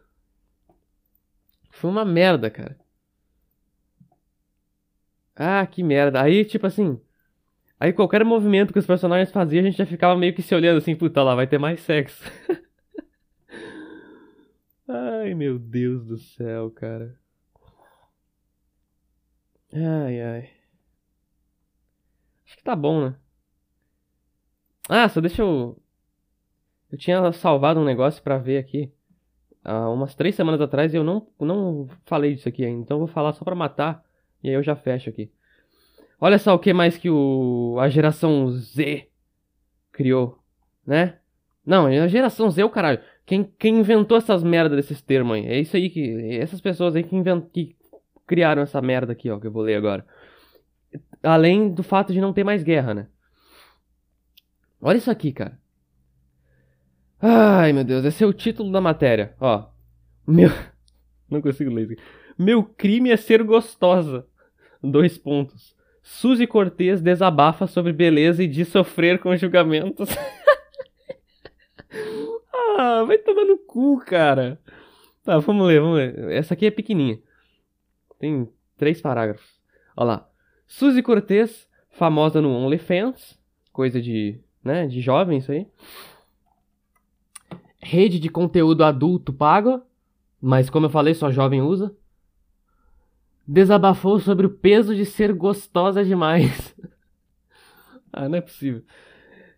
Foi 1.71 1.91
uma 1.91 2.05
merda, 2.05 2.51
cara. 2.51 2.77
Ah, 5.35 5.67
que 5.67 5.83
merda. 5.83 6.21
Aí, 6.23 6.45
tipo 6.45 6.67
assim. 6.67 7.01
Aí 7.81 7.93
qualquer 7.93 8.25
movimento 8.25 8.73
que 8.73 8.79
os 8.79 8.87
personagens 8.87 9.33
faziam, 9.33 9.61
a 9.61 9.65
gente 9.65 9.79
já 9.79 9.87
ficava 9.87 10.17
meio 10.17 10.35
que 10.35 10.43
se 10.43 10.55
olhando 10.55 10.79
assim, 10.79 10.95
puta 10.95 11.23
lá, 11.23 11.35
vai 11.35 11.47
ter 11.47 11.59
mais 11.59 11.81
sexo. 11.81 12.23
ai, 14.89 15.35
meu 15.35 15.59
Deus 15.59 16.05
do 16.07 16.19
céu, 16.19 16.71
cara. 16.71 17.19
Ai, 19.73 20.21
ai. 20.21 20.51
Acho 22.47 22.57
que 22.57 22.63
tá 22.63 22.77
bom, 22.77 23.09
né? 23.09 23.17
Ah, 24.89 25.09
só 25.09 25.21
deixa 25.21 25.43
eu. 25.43 25.81
Eu 26.91 26.99
tinha 26.99 27.33
salvado 27.33 27.81
um 27.81 27.85
negócio 27.85 28.23
pra 28.23 28.37
ver 28.37 28.59
aqui. 28.59 28.93
Há 29.65 29.89
umas 29.89 30.15
três 30.15 30.35
semanas 30.35 30.61
atrás 30.61 30.93
e 30.93 30.97
eu 30.97 31.05
não, 31.05 31.27
não 31.41 31.89
falei 32.05 32.35
disso 32.35 32.49
aqui 32.49 32.65
ainda. 32.65 32.83
Então 32.83 32.97
eu 32.97 33.07
vou 33.07 33.09
falar 33.09 33.33
só 33.33 33.45
pra 33.45 33.55
matar. 33.55 34.05
E 34.43 34.49
aí 34.49 34.55
eu 34.55 34.63
já 34.63 34.77
fecho 34.77 35.09
aqui. 35.09 35.31
Olha 36.21 36.39
só 36.39 36.55
o 36.55 36.59
que 36.59 36.73
mais 36.73 36.99
que 36.99 37.09
o, 37.09 37.79
a 37.81 37.89
geração 37.89 38.51
Z 38.51 39.09
criou, 39.91 40.39
né? 40.87 41.19
Não, 41.65 41.87
a 41.87 42.09
geração 42.09 42.51
Z 42.51 42.61
é 42.61 42.65
o 42.65 42.71
caralho. 42.71 43.01
Quem, 43.25 43.45
quem 43.59 43.79
inventou 43.79 44.17
essas 44.17 44.43
merdas 44.43 44.77
desses 44.77 45.01
termos 45.01 45.37
aí? 45.37 45.47
É 45.47 45.61
isso 45.61 45.77
aí 45.77 45.89
que. 45.89 46.37
Essas 46.37 46.61
pessoas 46.61 46.97
aí 46.97 47.03
que, 47.03 47.15
invent, 47.15 47.45
que 47.53 47.77
criaram 48.27 48.63
essa 48.63 48.81
merda 48.81 49.13
aqui, 49.13 49.31
ó, 49.31 49.39
que 49.39 49.47
eu 49.47 49.53
vou 49.53 49.63
ler 49.63 49.77
agora. 49.77 50.05
Além 51.23 51.73
do 51.73 51.83
fato 51.83 52.13
de 52.13 52.21
não 52.21 52.33
ter 52.33 52.45
mais 52.45 52.63
guerra, 52.63 52.95
né? 52.95 53.07
Olha 54.81 54.97
isso 54.97 55.11
aqui, 55.11 55.33
cara. 55.33 55.59
Ai, 57.21 57.73
meu 57.73 57.85
Deus, 57.85 58.05
esse 58.05 58.25
é 58.25 58.27
o 58.27 58.33
título 58.33 58.73
da 58.73 58.81
matéria, 58.81 59.35
ó. 59.41 59.67
Meu. 60.27 60.51
Não 61.31 61.41
consigo 61.41 61.73
ler 61.73 61.85
isso 61.85 61.93
aqui. 61.93 62.03
Meu 62.37 62.65
crime 62.65 63.11
é 63.11 63.17
ser 63.17 63.43
gostosa. 63.45 64.27
Dois 64.83 65.17
pontos. 65.17 65.77
Suzy 66.03 66.49
Cortez 66.49 67.01
desabafa 67.01 67.69
sobre 67.69 67.93
beleza 67.93 68.43
e 68.43 68.49
diz 68.49 68.69
sofrer 68.69 69.21
com 69.21 69.37
julgamentos. 69.37 70.11
ah, 72.79 73.05
vai 73.05 73.19
tomar 73.19 73.45
no 73.45 73.59
cu, 73.59 73.99
cara. 74.05 74.61
Tá, 75.25 75.39
vamos 75.39 75.67
ler, 75.67 75.81
vamos 75.81 75.97
ler. 75.97 76.31
Essa 76.31 76.55
aqui 76.55 76.67
é 76.67 76.71
pequenininha. 76.71 77.21
Tem 78.19 78.49
três 78.77 79.01
parágrafos. 79.01 79.61
Olha 79.97 80.07
lá. 80.07 80.29
Suzy 80.67 81.03
Cortez, 81.03 81.69
famosa 81.91 82.41
no 82.41 82.51
OnlyFans, 82.51 83.39
coisa 83.73 84.01
de, 84.01 84.41
né, 84.65 84.87
de 84.87 85.01
jovem 85.01 85.39
isso 85.39 85.53
aí. 85.53 85.67
Rede 87.79 88.19
de 88.19 88.29
conteúdo 88.29 88.85
adulto 88.85 89.33
pago, 89.33 89.83
mas 90.41 90.71
como 90.71 90.87
eu 90.87 90.91
falei, 90.91 91.15
só 91.15 91.31
jovem 91.31 91.61
usa. 91.61 91.95
Desabafou 93.47 94.19
sobre 94.19 94.47
o 94.47 94.51
peso 94.51 94.95
de 94.95 95.05
ser 95.05 95.33
gostosa 95.33 96.05
demais. 96.05 96.75
ah, 98.13 98.29
não 98.29 98.39
é 98.39 98.41
possível. 98.41 98.83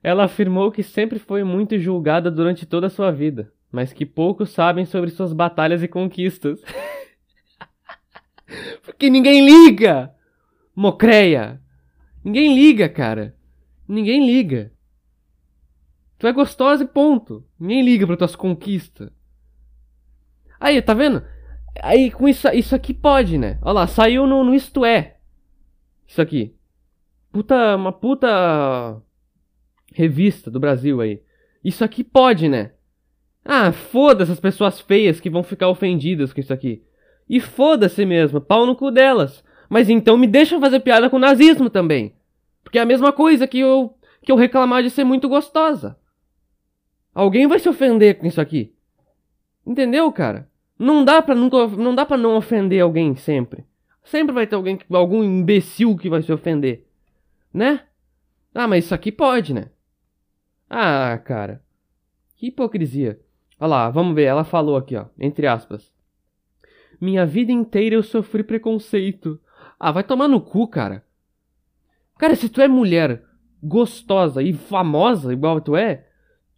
Ela 0.05 0.25
afirmou 0.25 0.71
que 0.71 0.83
sempre 0.83 1.19
foi 1.19 1.43
muito 1.43 1.79
julgada 1.79 2.31
durante 2.31 2.67
toda 2.67 2.89
a 2.89 2.91
sua 2.91 3.11
vida, 3.11 3.51
mas 3.73 3.91
que 3.91 4.05
poucos 4.05 4.51
sabem 4.51 4.85
sobre 4.85 5.09
suas 5.09 5.33
batalhas 5.33 5.83
e 5.83 5.89
conquistas. 5.89 6.61
Porque 8.85 9.09
ninguém 9.09 9.47
liga! 9.47 10.15
Mocreia! 10.77 11.59
Ninguém 12.23 12.55
liga, 12.55 12.87
cara. 12.87 13.35
Ninguém 13.89 14.27
liga. 14.27 14.75
Tu 16.19 16.27
é 16.27 16.33
gostosa 16.35 16.85
e 16.85 16.87
ponto. 16.87 17.43
Ninguém 17.59 17.83
liga 17.83 18.07
para 18.07 18.19
tuas 18.19 18.37
conquistas. 18.37 19.11
Aí, 20.61 20.83
tá 20.83 20.93
vendo? 20.93 21.25
Aí 21.83 22.11
com 22.11 22.29
isso, 22.29 22.47
isso 22.49 22.75
aqui 22.75 22.93
pode, 22.93 23.39
né? 23.39 23.59
Olha 23.63 23.73
lá, 23.73 23.87
saiu 23.87 24.27
no, 24.27 24.45
no 24.45 24.55
Isto 24.55 24.85
É. 24.85 25.17
Isso 26.07 26.21
aqui. 26.21 26.55
Puta, 27.33 27.75
uma 27.75 27.91
puta 27.91 29.03
revista 29.95 30.51
do 30.51 30.61
Brasil 30.61 31.01
aí. 31.01 31.23
Isso 31.65 31.83
aqui 31.83 32.05
pode, 32.05 32.49
né? 32.49 32.73
Ah, 33.45 33.73
foda-se 33.73 34.33
as 34.33 34.41
pessoas 34.41 34.81
feias 34.81 35.21
que 35.21 35.31
vão 35.31 35.43
ficar 35.43 35.69
ofendidas 35.69 36.33
com 36.33 36.41
isso 36.41 36.53
aqui. 36.53 36.83
E 37.29 37.41
foda-se 37.41 38.05
mesmo, 38.05 38.41
pau 38.41 38.67
no 38.67 38.77
cu 38.77 38.91
delas. 38.91 39.43
Mas 39.69 39.89
então 39.89 40.19
me 40.19 40.27
deixa 40.27 40.61
fazer 40.61 40.81
piada 40.81 41.09
com 41.09 41.17
o 41.17 41.21
nazismo 41.21 41.71
também. 41.71 42.15
Porque 42.63 42.79
é 42.79 42.83
a 42.83 42.87
mesma 42.87 43.13
coisa 43.13 43.47
que 43.47 43.61
eu, 43.61 43.95
que 44.23 44.31
eu 44.31 44.37
reclamar 44.37 44.83
de 44.83 44.91
ser 44.91 45.05
muito 45.05 45.29
gostosa. 45.29 45.97
Alguém 47.15 47.47
vai 47.47 47.59
se 47.59 47.69
ofender 47.69 48.19
com 48.19 48.27
isso 48.27 48.41
aqui. 48.41 48.75
Entendeu, 49.67 50.11
cara? 50.13 50.49
Não 50.79 51.05
dá 51.05 51.23
pra 51.23 51.35
nunca, 51.35 51.67
não 51.69 51.95
dá 51.95 52.05
para 52.05 52.17
não 52.17 52.37
ofender 52.37 52.83
alguém 52.83 53.15
sempre. 53.15 53.65
Sempre 54.03 54.35
vai 54.35 54.47
ter 54.47 54.57
alguém, 54.57 54.79
algum 54.93 55.23
imbecil 55.23 55.97
que 55.97 56.11
vai 56.11 56.23
se 56.23 56.33
ofender, 56.33 56.85
né? 57.53 57.81
Ah, 58.55 58.69
mas 58.69 58.85
isso 58.85 58.95
aqui 58.95 59.11
pode, 59.11 59.55
né? 59.55 59.71
Ah, 60.77 61.17
cara. 61.19 61.63
Que 62.35 62.49
hipocrisia. 62.49 63.21
Olha 63.61 63.69
lá, 63.69 63.91
vamos 63.91 64.13
ver, 64.13 64.25
ela 64.25 64.43
falou 64.43 64.77
aqui, 64.77 64.97
ó, 64.97 65.07
entre 65.17 65.47
aspas. 65.47 65.93
Minha 67.01 67.25
vida 67.25 67.53
inteira 67.53 67.95
eu 67.95 68.03
sofri 68.03 68.43
preconceito. 68.43 69.41
Ah, 69.79 69.93
vai 69.93 70.03
tomar 70.03 70.27
no 70.27 70.41
cu, 70.41 70.67
cara. 70.67 71.07
Cara, 72.19 72.35
se 72.35 72.49
tu 72.49 72.61
é 72.61 72.67
mulher 72.67 73.25
gostosa 73.63 74.43
e 74.43 74.53
famosa 74.53 75.33
igual 75.33 75.61
tu 75.61 75.77
é, 75.77 76.09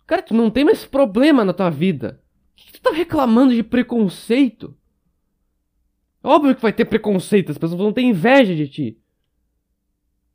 cara, 0.07 0.23
tu 0.23 0.33
não 0.33 0.51
tem 0.51 0.65
mais 0.65 0.87
problema 0.87 1.45
na 1.45 1.53
tua 1.53 1.69
vida. 1.69 2.19
Por 2.57 2.65
que 2.65 2.73
tu 2.73 2.81
tá 2.81 2.93
reclamando 2.93 3.55
de 3.55 3.63
preconceito? 3.63 4.75
Óbvio 6.23 6.57
que 6.57 6.63
vai 6.63 6.73
ter 6.73 6.87
preconceito, 6.87 7.53
as 7.53 7.59
pessoas 7.59 7.79
vão 7.79 7.93
ter 7.93 8.01
inveja 8.01 8.55
de 8.55 8.67
ti. 8.67 8.99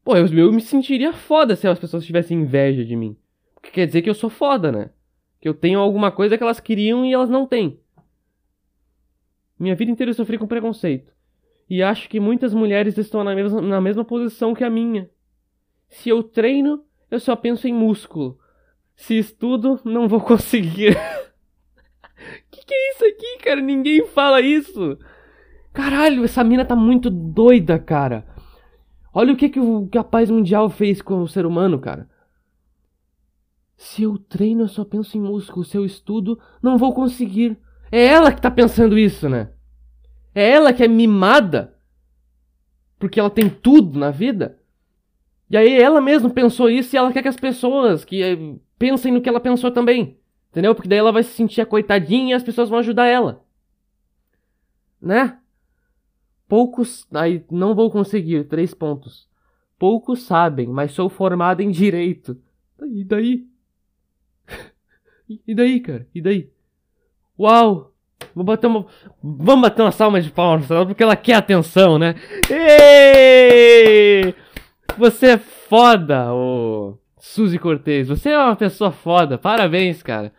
Pô, 0.03 0.15
eu, 0.15 0.27
eu 0.27 0.53
me 0.53 0.61
sentiria 0.61 1.13
foda 1.13 1.55
se 1.55 1.67
as 1.67 1.79
pessoas 1.79 2.05
tivessem 2.05 2.41
inveja 2.41 2.85
de 2.85 2.95
mim. 2.95 3.17
Porque 3.61 3.75
quer 3.75 3.85
dizer 3.85 4.01
que 4.01 4.09
eu 4.09 4.15
sou 4.15 4.29
foda, 4.29 4.71
né? 4.71 4.89
Que 5.39 5.47
eu 5.47 5.53
tenho 5.53 5.79
alguma 5.79 6.11
coisa 6.11 6.37
que 6.37 6.43
elas 6.43 6.59
queriam 6.59 7.05
e 7.05 7.13
elas 7.13 7.29
não 7.29 7.45
têm. 7.45 7.79
Minha 9.57 9.75
vida 9.75 9.91
inteira 9.91 10.09
eu 10.09 10.15
sofri 10.15 10.37
com 10.37 10.47
preconceito. 10.47 11.13
E 11.69 11.81
acho 11.83 12.09
que 12.09 12.19
muitas 12.19 12.53
mulheres 12.53 12.97
estão 12.97 13.23
na 13.23 13.35
mesma, 13.35 13.61
na 13.61 13.79
mesma 13.79 14.03
posição 14.03 14.53
que 14.53 14.63
a 14.63 14.69
minha. 14.69 15.09
Se 15.87 16.09
eu 16.09 16.23
treino, 16.23 16.83
eu 17.09 17.19
só 17.19 17.35
penso 17.35 17.67
em 17.67 17.73
músculo. 17.73 18.39
Se 18.95 19.17
estudo, 19.17 19.79
não 19.85 20.07
vou 20.07 20.19
conseguir. 20.25 20.97
que 22.49 22.65
que 22.65 22.73
é 22.73 22.91
isso 22.91 23.05
aqui, 23.05 23.43
cara? 23.43 23.61
Ninguém 23.61 24.05
fala 24.07 24.41
isso. 24.41 24.97
Caralho, 25.71 26.25
essa 26.25 26.43
mina 26.43 26.65
tá 26.65 26.75
muito 26.75 27.09
doida, 27.09 27.79
cara. 27.79 28.25
Olha 29.13 29.33
o 29.33 29.37
que, 29.37 29.47
que, 29.47 29.59
o, 29.59 29.87
que 29.87 29.97
a 29.97 30.03
paz 30.03 30.29
mundial 30.29 30.69
fez 30.69 31.01
com 31.01 31.21
o 31.21 31.27
ser 31.27 31.45
humano, 31.45 31.79
cara. 31.79 32.09
Se 33.81 34.03
eu 34.03 34.15
treino, 34.15 34.61
eu 34.61 34.67
só 34.67 34.85
penso 34.85 35.17
em 35.17 35.21
músculo. 35.21 35.65
Se 35.65 35.75
eu 35.75 35.83
estudo, 35.83 36.39
não 36.61 36.77
vou 36.77 36.93
conseguir. 36.93 37.57
É 37.91 38.05
ela 38.05 38.31
que 38.31 38.39
tá 38.39 38.51
pensando 38.51 38.95
isso, 38.95 39.27
né? 39.27 39.49
É 40.35 40.51
ela 40.51 40.71
que 40.71 40.83
é 40.83 40.87
mimada. 40.87 41.75
Porque 42.99 43.19
ela 43.19 43.31
tem 43.31 43.49
tudo 43.49 43.97
na 43.97 44.11
vida. 44.11 44.59
E 45.49 45.57
aí 45.57 45.81
ela 45.81 45.99
mesma 45.99 46.29
pensou 46.29 46.69
isso 46.69 46.95
e 46.95 46.97
ela 46.97 47.11
quer 47.11 47.23
que 47.23 47.27
as 47.27 47.35
pessoas 47.35 48.05
que 48.05 48.21
eh, 48.21 48.37
pensem 48.77 49.11
no 49.11 49.19
que 49.19 49.27
ela 49.27 49.39
pensou 49.39 49.71
também. 49.71 50.15
Entendeu? 50.51 50.75
Porque 50.75 50.87
daí 50.87 50.99
ela 50.99 51.11
vai 51.11 51.23
se 51.23 51.33
sentir 51.33 51.61
a 51.61 51.65
coitadinha 51.65 52.29
e 52.29 52.33
as 52.35 52.43
pessoas 52.43 52.69
vão 52.69 52.77
ajudar 52.77 53.07
ela. 53.07 53.43
Né? 55.01 55.39
Poucos. 56.47 57.07
Aí 57.11 57.43
não 57.49 57.73
vou 57.73 57.89
conseguir. 57.89 58.43
Três 58.43 58.75
pontos. 58.75 59.27
Poucos 59.79 60.21
sabem, 60.21 60.67
mas 60.67 60.91
sou 60.91 61.09
formado 61.09 61.61
em 61.61 61.71
direito. 61.71 62.39
E 62.79 63.03
daí? 63.03 63.50
E 65.47 65.53
daí, 65.53 65.79
cara? 65.79 66.07
E 66.13 66.21
daí? 66.21 66.49
Uau! 67.39 67.91
Vou 68.35 68.43
bater 68.43 68.67
uma. 68.67 68.85
Vamos 69.21 69.61
bater 69.61 69.81
uma 69.81 69.91
salva 69.91 70.21
de 70.21 70.31
palmas 70.31 70.67
porque 70.67 71.03
ela 71.03 71.15
quer 71.15 71.35
atenção, 71.35 71.97
né? 71.97 72.15
Ei! 72.49 74.33
Você 74.97 75.31
é 75.31 75.37
foda, 75.37 76.33
ô 76.33 76.97
Suzy 77.17 77.57
Cortez. 77.59 78.07
Você 78.07 78.29
é 78.29 78.37
uma 78.37 78.55
pessoa 78.55 78.91
foda. 78.91 79.37
Parabéns, 79.37 80.01
cara. 80.03 80.33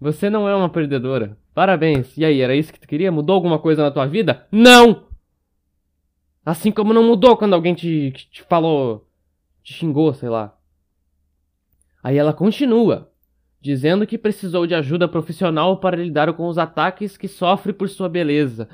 Você 0.00 0.30
não 0.30 0.48
é 0.48 0.54
uma 0.54 0.68
perdedora. 0.68 1.36
Parabéns. 1.54 2.16
E 2.16 2.24
aí, 2.24 2.40
era 2.40 2.54
isso 2.54 2.72
que 2.72 2.78
tu 2.78 2.86
queria? 2.86 3.10
Mudou 3.10 3.34
alguma 3.34 3.58
coisa 3.58 3.82
na 3.82 3.90
tua 3.90 4.06
vida? 4.06 4.46
Não! 4.50 5.08
Assim 6.44 6.70
como 6.70 6.94
não 6.94 7.02
mudou 7.02 7.36
quando 7.36 7.54
alguém 7.54 7.74
te, 7.74 8.12
te 8.12 8.42
falou. 8.42 9.06
te 9.62 9.72
xingou, 9.74 10.14
sei 10.14 10.28
lá. 10.28 10.56
Aí 12.02 12.16
ela 12.16 12.32
continua 12.32 13.10
dizendo 13.60 14.06
que 14.06 14.16
precisou 14.16 14.66
de 14.66 14.74
ajuda 14.74 15.08
profissional 15.08 15.78
para 15.78 15.96
lidar 15.96 16.32
com 16.32 16.46
os 16.46 16.58
ataques 16.58 17.16
que 17.16 17.28
sofre 17.28 17.72
por 17.72 17.88
sua 17.88 18.08
beleza. 18.08 18.68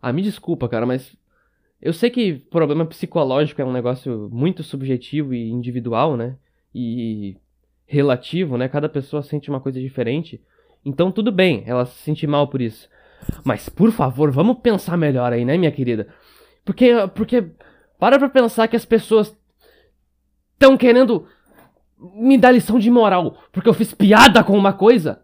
Ah, 0.00 0.12
me 0.12 0.22
desculpa, 0.22 0.68
cara, 0.68 0.86
mas 0.86 1.16
eu 1.80 1.92
sei 1.92 2.10
que 2.10 2.34
problema 2.34 2.86
psicológico 2.86 3.60
é 3.60 3.64
um 3.64 3.72
negócio 3.72 4.28
muito 4.32 4.62
subjetivo 4.62 5.34
e 5.34 5.50
individual, 5.50 6.16
né? 6.16 6.36
E 6.74 7.36
relativo, 7.86 8.56
né? 8.56 8.68
Cada 8.68 8.88
pessoa 8.88 9.22
sente 9.22 9.50
uma 9.50 9.60
coisa 9.60 9.80
diferente. 9.80 10.40
Então 10.84 11.12
tudo 11.12 11.30
bem, 11.30 11.62
ela 11.66 11.84
se 11.84 11.98
sente 12.02 12.26
mal 12.26 12.48
por 12.48 12.60
isso. 12.60 12.88
Mas 13.44 13.68
por 13.68 13.92
favor, 13.92 14.30
vamos 14.30 14.58
pensar 14.60 14.96
melhor 14.96 15.32
aí, 15.32 15.44
né, 15.44 15.56
minha 15.56 15.70
querida? 15.70 16.08
Porque 16.64 16.92
porque 17.14 17.44
para 17.98 18.18
pra 18.18 18.28
pensar 18.28 18.66
que 18.66 18.76
as 18.76 18.84
pessoas 18.84 19.36
estão 20.54 20.76
querendo 20.76 21.26
me 22.14 22.36
dar 22.36 22.52
lição 22.52 22.78
de 22.78 22.90
moral 22.90 23.38
porque 23.52 23.68
eu 23.68 23.74
fiz 23.74 23.92
piada 23.94 24.42
com 24.42 24.56
uma 24.56 24.72
coisa. 24.72 25.22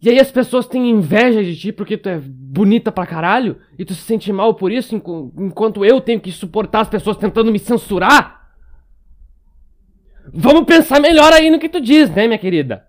E 0.00 0.08
aí 0.08 0.20
as 0.20 0.30
pessoas 0.30 0.66
têm 0.66 0.90
inveja 0.90 1.42
de 1.42 1.56
ti 1.56 1.72
porque 1.72 1.96
tu 1.96 2.08
é 2.08 2.18
bonita 2.18 2.92
pra 2.92 3.06
caralho 3.06 3.60
e 3.76 3.84
tu 3.84 3.94
se 3.94 4.02
sente 4.02 4.32
mal 4.32 4.54
por 4.54 4.70
isso 4.70 4.94
enquanto 4.94 5.84
eu 5.84 6.00
tenho 6.00 6.20
que 6.20 6.30
suportar 6.30 6.82
as 6.82 6.88
pessoas 6.88 7.16
tentando 7.16 7.50
me 7.50 7.58
censurar. 7.58 8.52
Vamos 10.32 10.64
pensar 10.64 11.00
melhor 11.00 11.32
aí 11.32 11.50
no 11.50 11.58
que 11.58 11.68
tu 11.68 11.80
diz, 11.80 12.10
né, 12.10 12.26
minha 12.26 12.38
querida? 12.38 12.86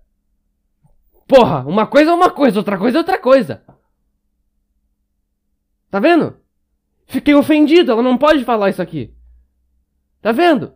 Porra, 1.28 1.66
uma 1.66 1.88
coisa 1.88 2.12
é 2.12 2.14
uma 2.14 2.30
coisa, 2.30 2.60
outra 2.60 2.78
coisa 2.78 2.98
é 2.98 3.00
outra 3.00 3.18
coisa. 3.18 3.64
Tá 5.90 6.00
vendo? 6.00 6.38
Fiquei 7.08 7.34
ofendido, 7.34 7.92
ela 7.92 8.04
não 8.04 8.18
pode 8.18 8.44
falar 8.44 8.70
isso 8.70 8.82
aqui. 8.82 9.16
Tá 10.22 10.32
vendo? 10.32 10.74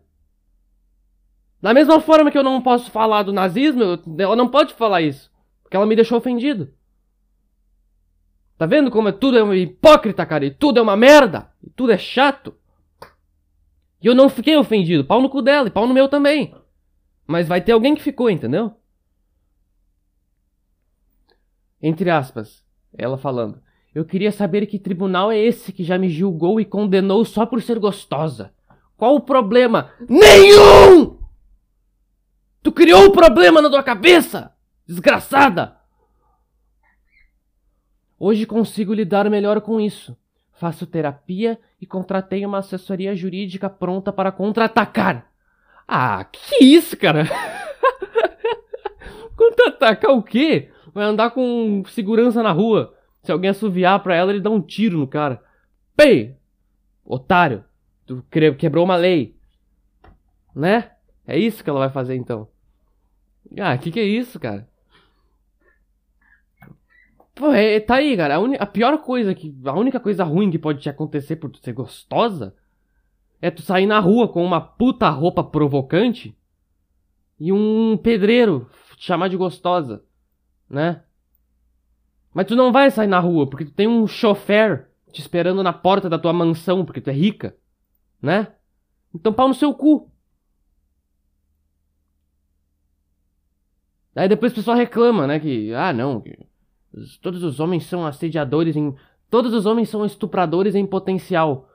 Da 1.63 1.73
mesma 1.73 2.01
forma 2.01 2.29
que 2.29 2.37
eu 2.37 2.43
não 2.43 2.61
posso 2.61 2.91
falar 2.91 3.23
do 3.23 3.31
nazismo, 3.31 3.97
ela 4.19 4.35
não 4.35 4.49
pode 4.49 4.73
falar 4.73 5.01
isso. 5.01 5.31
Porque 5.63 5.77
ela 5.77 5.85
me 5.85 5.95
deixou 5.95 6.17
ofendido. 6.17 6.73
Tá 8.57 8.65
vendo 8.65 8.91
como 8.91 9.07
é, 9.07 9.13
tudo 9.13 9.37
é 9.37 9.43
uma 9.43 9.55
hipócrita, 9.55 10.25
cara? 10.25 10.43
E 10.43 10.51
tudo 10.51 10.79
é 10.79 10.81
uma 10.81 10.97
merda. 10.97 11.49
E 11.63 11.69
tudo 11.69 11.93
é 11.93 11.97
chato. 11.97 12.53
E 14.01 14.07
eu 14.07 14.13
não 14.13 14.27
fiquei 14.27 14.57
ofendido. 14.57 15.05
Pau 15.05 15.21
no 15.21 15.29
cu 15.29 15.41
dela 15.41 15.69
e 15.69 15.71
pau 15.71 15.87
no 15.87 15.93
meu 15.93 16.09
também. 16.09 16.53
Mas 17.25 17.47
vai 17.47 17.61
ter 17.61 17.71
alguém 17.71 17.95
que 17.95 18.03
ficou, 18.03 18.29
entendeu? 18.29 18.73
Entre 21.81 22.09
aspas, 22.09 22.61
ela 22.93 23.17
falando. 23.17 23.61
Eu 23.95 24.03
queria 24.03 24.33
saber 24.33 24.65
que 24.65 24.77
tribunal 24.77 25.31
é 25.31 25.39
esse 25.39 25.71
que 25.71 25.85
já 25.85 25.97
me 25.97 26.09
julgou 26.09 26.59
e 26.59 26.65
condenou 26.65 27.23
só 27.23 27.45
por 27.45 27.61
ser 27.61 27.79
gostosa. 27.79 28.53
Qual 28.97 29.15
o 29.15 29.21
problema? 29.21 29.91
Nenhum! 30.09 31.22
Tu 32.63 32.71
criou 32.71 33.03
um 33.03 33.11
problema 33.11 33.61
na 33.61 33.69
tua 33.69 33.83
cabeça, 33.83 34.53
desgraçada! 34.87 35.75
Hoje 38.17 38.45
consigo 38.45 38.93
lidar 38.93 39.29
melhor 39.29 39.59
com 39.59 39.81
isso. 39.81 40.15
Faço 40.53 40.87
terapia 40.87 41.59
e 41.81 41.85
contratei 41.85 42.45
uma 42.45 42.59
assessoria 42.59 43.13
jurídica 43.13 43.69
pronta 43.69 44.13
para 44.13 44.31
contra-atacar. 44.31 45.29
Ah, 45.85 46.23
que 46.23 46.63
isso, 46.63 46.95
cara? 46.95 47.25
contra-atacar 49.35 50.11
o 50.11 50.23
quê? 50.23 50.71
Vai 50.93 51.03
andar 51.03 51.31
com 51.31 51.83
segurança 51.87 52.41
na 52.41 52.53
rua. 52.53 52.95
Se 53.23 53.31
alguém 53.31 53.49
assoviar 53.49 54.01
pra 54.01 54.15
ela, 54.15 54.31
ele 54.31 54.39
dá 54.39 54.49
um 54.49 54.61
tiro 54.61 54.97
no 54.97 55.07
cara. 55.07 55.43
Pei! 55.97 56.37
Otário! 57.03 57.65
Tu 58.05 58.23
quebrou 58.57 58.85
uma 58.85 58.95
lei. 58.95 59.35
Né? 60.55 60.91
É 61.27 61.37
isso 61.37 61.61
que 61.61 61.69
ela 61.69 61.79
vai 61.79 61.89
fazer 61.89 62.15
então. 62.15 62.52
Ah, 63.59 63.77
que 63.77 63.91
que 63.91 63.99
é 63.99 64.03
isso, 64.03 64.39
cara? 64.39 64.67
Pô, 67.35 67.51
é, 67.51 67.79
tá 67.79 67.95
aí, 67.95 68.15
cara. 68.15 68.35
A, 68.35 68.39
un... 68.39 68.53
a 68.59 68.65
pior 68.65 68.97
coisa 68.99 69.33
que. 69.33 69.55
A 69.65 69.73
única 69.73 69.99
coisa 69.99 70.23
ruim 70.23 70.51
que 70.51 70.59
pode 70.59 70.81
te 70.81 70.89
acontecer 70.89 71.35
por 71.37 71.49
tu 71.49 71.59
ser 71.59 71.73
gostosa 71.73 72.55
é 73.41 73.51
tu 73.51 73.61
sair 73.61 73.85
na 73.85 73.99
rua 73.99 74.27
com 74.31 74.43
uma 74.43 74.61
puta 74.61 75.09
roupa 75.09 75.43
provocante 75.43 76.35
e 77.39 77.51
um 77.51 77.97
pedreiro 77.97 78.69
te 78.95 79.05
chamar 79.05 79.27
de 79.27 79.35
gostosa, 79.35 80.03
né? 80.69 81.03
Mas 82.33 82.47
tu 82.47 82.55
não 82.55 82.71
vai 82.71 82.89
sair 82.89 83.07
na 83.07 83.19
rua 83.19 83.49
porque 83.49 83.65
tu 83.65 83.73
tem 83.73 83.87
um 83.87 84.07
chofer 84.07 84.87
te 85.11 85.19
esperando 85.19 85.61
na 85.61 85.73
porta 85.73 86.09
da 86.09 86.17
tua 86.17 86.31
mansão 86.31 86.85
porque 86.85 87.01
tu 87.01 87.09
é 87.09 87.13
rica, 87.13 87.55
né? 88.21 88.53
Então 89.13 89.33
pau 89.33 89.47
no 89.47 89.53
seu 89.53 89.73
cu. 89.73 90.09
Aí 94.15 94.27
depois 94.27 94.51
o 94.51 94.55
pessoal 94.55 94.77
reclama, 94.77 95.25
né? 95.27 95.39
Que, 95.39 95.73
ah, 95.73 95.91
não, 95.91 96.21
que 96.21 96.37
todos 97.21 97.43
os 97.43 97.59
homens 97.59 97.85
são 97.85 98.05
assediadores 98.05 98.75
em. 98.75 98.95
Todos 99.29 99.53
os 99.53 99.65
homens 99.65 99.89
são 99.89 100.05
estupradores 100.05 100.75
em 100.75 100.85
potencial. 100.85 101.67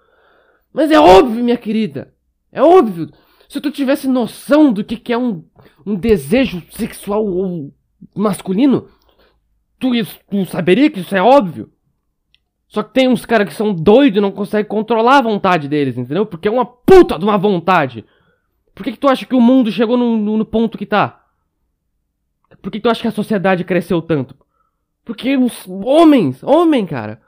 Mas 0.72 0.90
é 0.90 1.00
óbvio, 1.00 1.42
minha 1.42 1.56
querida. 1.56 2.14
É 2.52 2.62
óbvio. 2.62 3.10
Se 3.48 3.60
tu 3.60 3.70
tivesse 3.70 4.06
noção 4.06 4.72
do 4.72 4.84
que, 4.84 4.96
que 4.96 5.12
é 5.12 5.18
um, 5.18 5.42
um 5.84 5.94
desejo 5.94 6.62
sexual 6.70 7.24
masculino, 8.14 8.88
Tu, 9.78 9.90
tu 10.28 10.44
saberia 10.46 10.90
que 10.90 11.00
isso 11.00 11.14
é 11.14 11.22
óbvio? 11.22 11.70
Só 12.66 12.82
que 12.82 12.92
tem 12.92 13.08
uns 13.08 13.24
caras 13.24 13.48
que 13.48 13.54
são 13.54 13.72
doidos 13.72 14.18
e 14.18 14.20
não 14.20 14.32
conseguem 14.32 14.68
controlar 14.68 15.18
a 15.18 15.22
vontade 15.22 15.68
deles, 15.68 15.96
entendeu? 15.96 16.26
Porque 16.26 16.48
é 16.48 16.50
uma 16.50 16.66
puta 16.66 17.18
de 17.18 17.24
uma 17.24 17.38
vontade. 17.38 18.04
Por 18.74 18.84
que, 18.84 18.92
que 18.92 18.98
tu 18.98 19.08
acha 19.08 19.24
que 19.24 19.34
o 19.34 19.40
mundo 19.40 19.70
chegou 19.70 19.96
no, 19.96 20.16
no, 20.16 20.36
no 20.36 20.44
ponto 20.44 20.76
que 20.76 20.84
tá? 20.84 21.17
Por 22.62 22.70
que, 22.70 22.80
tu 22.80 22.88
acha 22.88 23.02
que 23.02 23.08
a 23.08 23.12
sociedade 23.12 23.64
cresceu 23.64 24.00
tanto? 24.00 24.34
Porque 25.04 25.36
os 25.36 25.66
homens, 25.68 26.42
homem, 26.42 26.86
cara. 26.86 27.20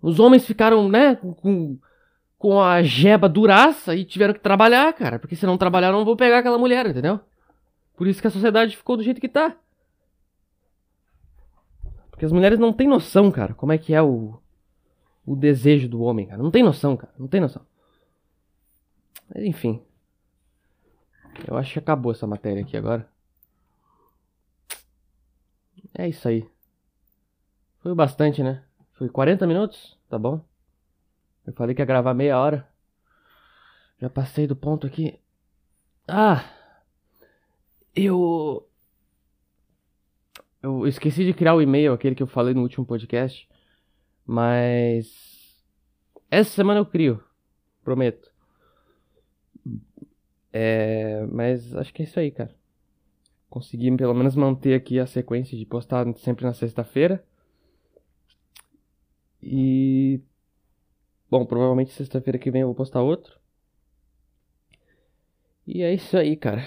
Os 0.00 0.18
homens 0.18 0.46
ficaram, 0.46 0.88
né, 0.88 1.16
com, 1.16 1.78
com 2.38 2.60
a 2.60 2.82
jeba 2.82 3.28
duraça 3.28 3.94
e 3.94 4.04
tiveram 4.04 4.34
que 4.34 4.40
trabalhar, 4.40 4.92
cara. 4.92 5.18
Porque 5.18 5.36
se 5.36 5.46
não 5.46 5.58
trabalhar, 5.58 5.92
não 5.92 6.04
vou 6.04 6.16
pegar 6.16 6.38
aquela 6.38 6.58
mulher, 6.58 6.86
entendeu? 6.86 7.20
Por 7.96 8.06
isso 8.06 8.20
que 8.20 8.28
a 8.28 8.30
sociedade 8.30 8.76
ficou 8.76 8.96
do 8.96 9.02
jeito 9.02 9.20
que 9.20 9.28
tá. 9.28 9.56
Porque 12.10 12.24
as 12.24 12.32
mulheres 12.32 12.58
não 12.58 12.72
têm 12.72 12.88
noção, 12.88 13.30
cara, 13.30 13.54
como 13.54 13.72
é 13.72 13.78
que 13.78 13.94
é 13.94 14.02
o, 14.02 14.40
o 15.26 15.36
desejo 15.36 15.88
do 15.88 16.00
homem, 16.02 16.26
cara. 16.26 16.42
Não 16.42 16.50
tem 16.50 16.62
noção, 16.62 16.96
cara. 16.96 17.12
Não 17.18 17.28
tem 17.28 17.40
noção. 17.40 17.62
Mas 19.32 19.44
enfim. 19.44 19.82
Eu 21.46 21.56
acho 21.56 21.72
que 21.72 21.78
acabou 21.78 22.12
essa 22.12 22.26
matéria 22.26 22.62
aqui 22.62 22.76
agora. 22.76 23.08
É 25.98 26.08
isso 26.08 26.28
aí. 26.28 26.48
Foi 27.80 27.92
bastante, 27.92 28.40
né? 28.40 28.62
Foi 28.92 29.08
40 29.08 29.44
minutos? 29.48 29.98
Tá 30.08 30.16
bom. 30.16 30.44
Eu 31.44 31.52
falei 31.52 31.74
que 31.74 31.82
ia 31.82 31.86
gravar 31.86 32.14
meia 32.14 32.38
hora. 32.38 32.68
Já 34.00 34.08
passei 34.08 34.46
do 34.46 34.54
ponto 34.54 34.86
aqui. 34.86 35.18
Ah! 36.06 36.44
Eu. 37.96 38.68
Eu 40.62 40.86
esqueci 40.86 41.24
de 41.24 41.34
criar 41.34 41.54
o 41.54 41.62
e-mail, 41.62 41.92
aquele 41.92 42.14
que 42.14 42.22
eu 42.22 42.28
falei 42.28 42.54
no 42.54 42.62
último 42.62 42.86
podcast. 42.86 43.48
Mas. 44.24 45.64
Essa 46.30 46.50
semana 46.50 46.78
eu 46.78 46.86
crio. 46.86 47.22
Prometo. 47.82 48.30
É. 50.52 51.26
Mas 51.26 51.74
acho 51.74 51.92
que 51.92 52.02
é 52.02 52.04
isso 52.04 52.20
aí, 52.20 52.30
cara. 52.30 52.57
Consegui 53.48 53.94
pelo 53.96 54.14
menos 54.14 54.36
manter 54.36 54.74
aqui 54.74 54.98
a 54.98 55.06
sequência 55.06 55.56
de 55.56 55.64
postar 55.64 56.06
sempre 56.16 56.44
na 56.44 56.52
sexta-feira. 56.52 57.24
E. 59.42 60.20
Bom, 61.30 61.44
provavelmente 61.46 61.92
sexta-feira 61.92 62.38
que 62.38 62.50
vem 62.50 62.62
eu 62.62 62.68
vou 62.68 62.74
postar 62.74 63.02
outro. 63.02 63.38
E 65.66 65.82
é 65.82 65.92
isso 65.92 66.16
aí, 66.16 66.36
cara. 66.36 66.62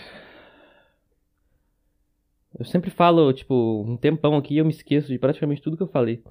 Eu 2.58 2.66
sempre 2.66 2.92
falo, 2.92 3.32
tipo, 3.34 3.84
um 3.84 3.98
tempão 3.98 4.36
aqui 4.36 4.56
e 4.56 4.58
eu 4.58 4.66
me 4.66 4.72
esqueço 4.72 5.08
de 5.08 5.18
praticamente 5.18 5.62
tudo 5.62 5.78
que 5.78 5.84
eu 5.84 5.88
falei. 5.88 6.24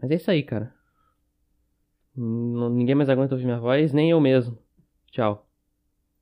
Mas 0.00 0.10
é 0.10 0.14
isso 0.14 0.30
aí, 0.30 0.42
cara. 0.42 0.74
Ninguém 2.16 2.94
mais 2.94 3.08
aguenta 3.08 3.34
ouvir 3.34 3.44
minha 3.44 3.58
voz, 3.58 3.92
nem 3.92 4.10
eu 4.10 4.20
mesmo. 4.20 4.58
Tchau. 5.10 5.49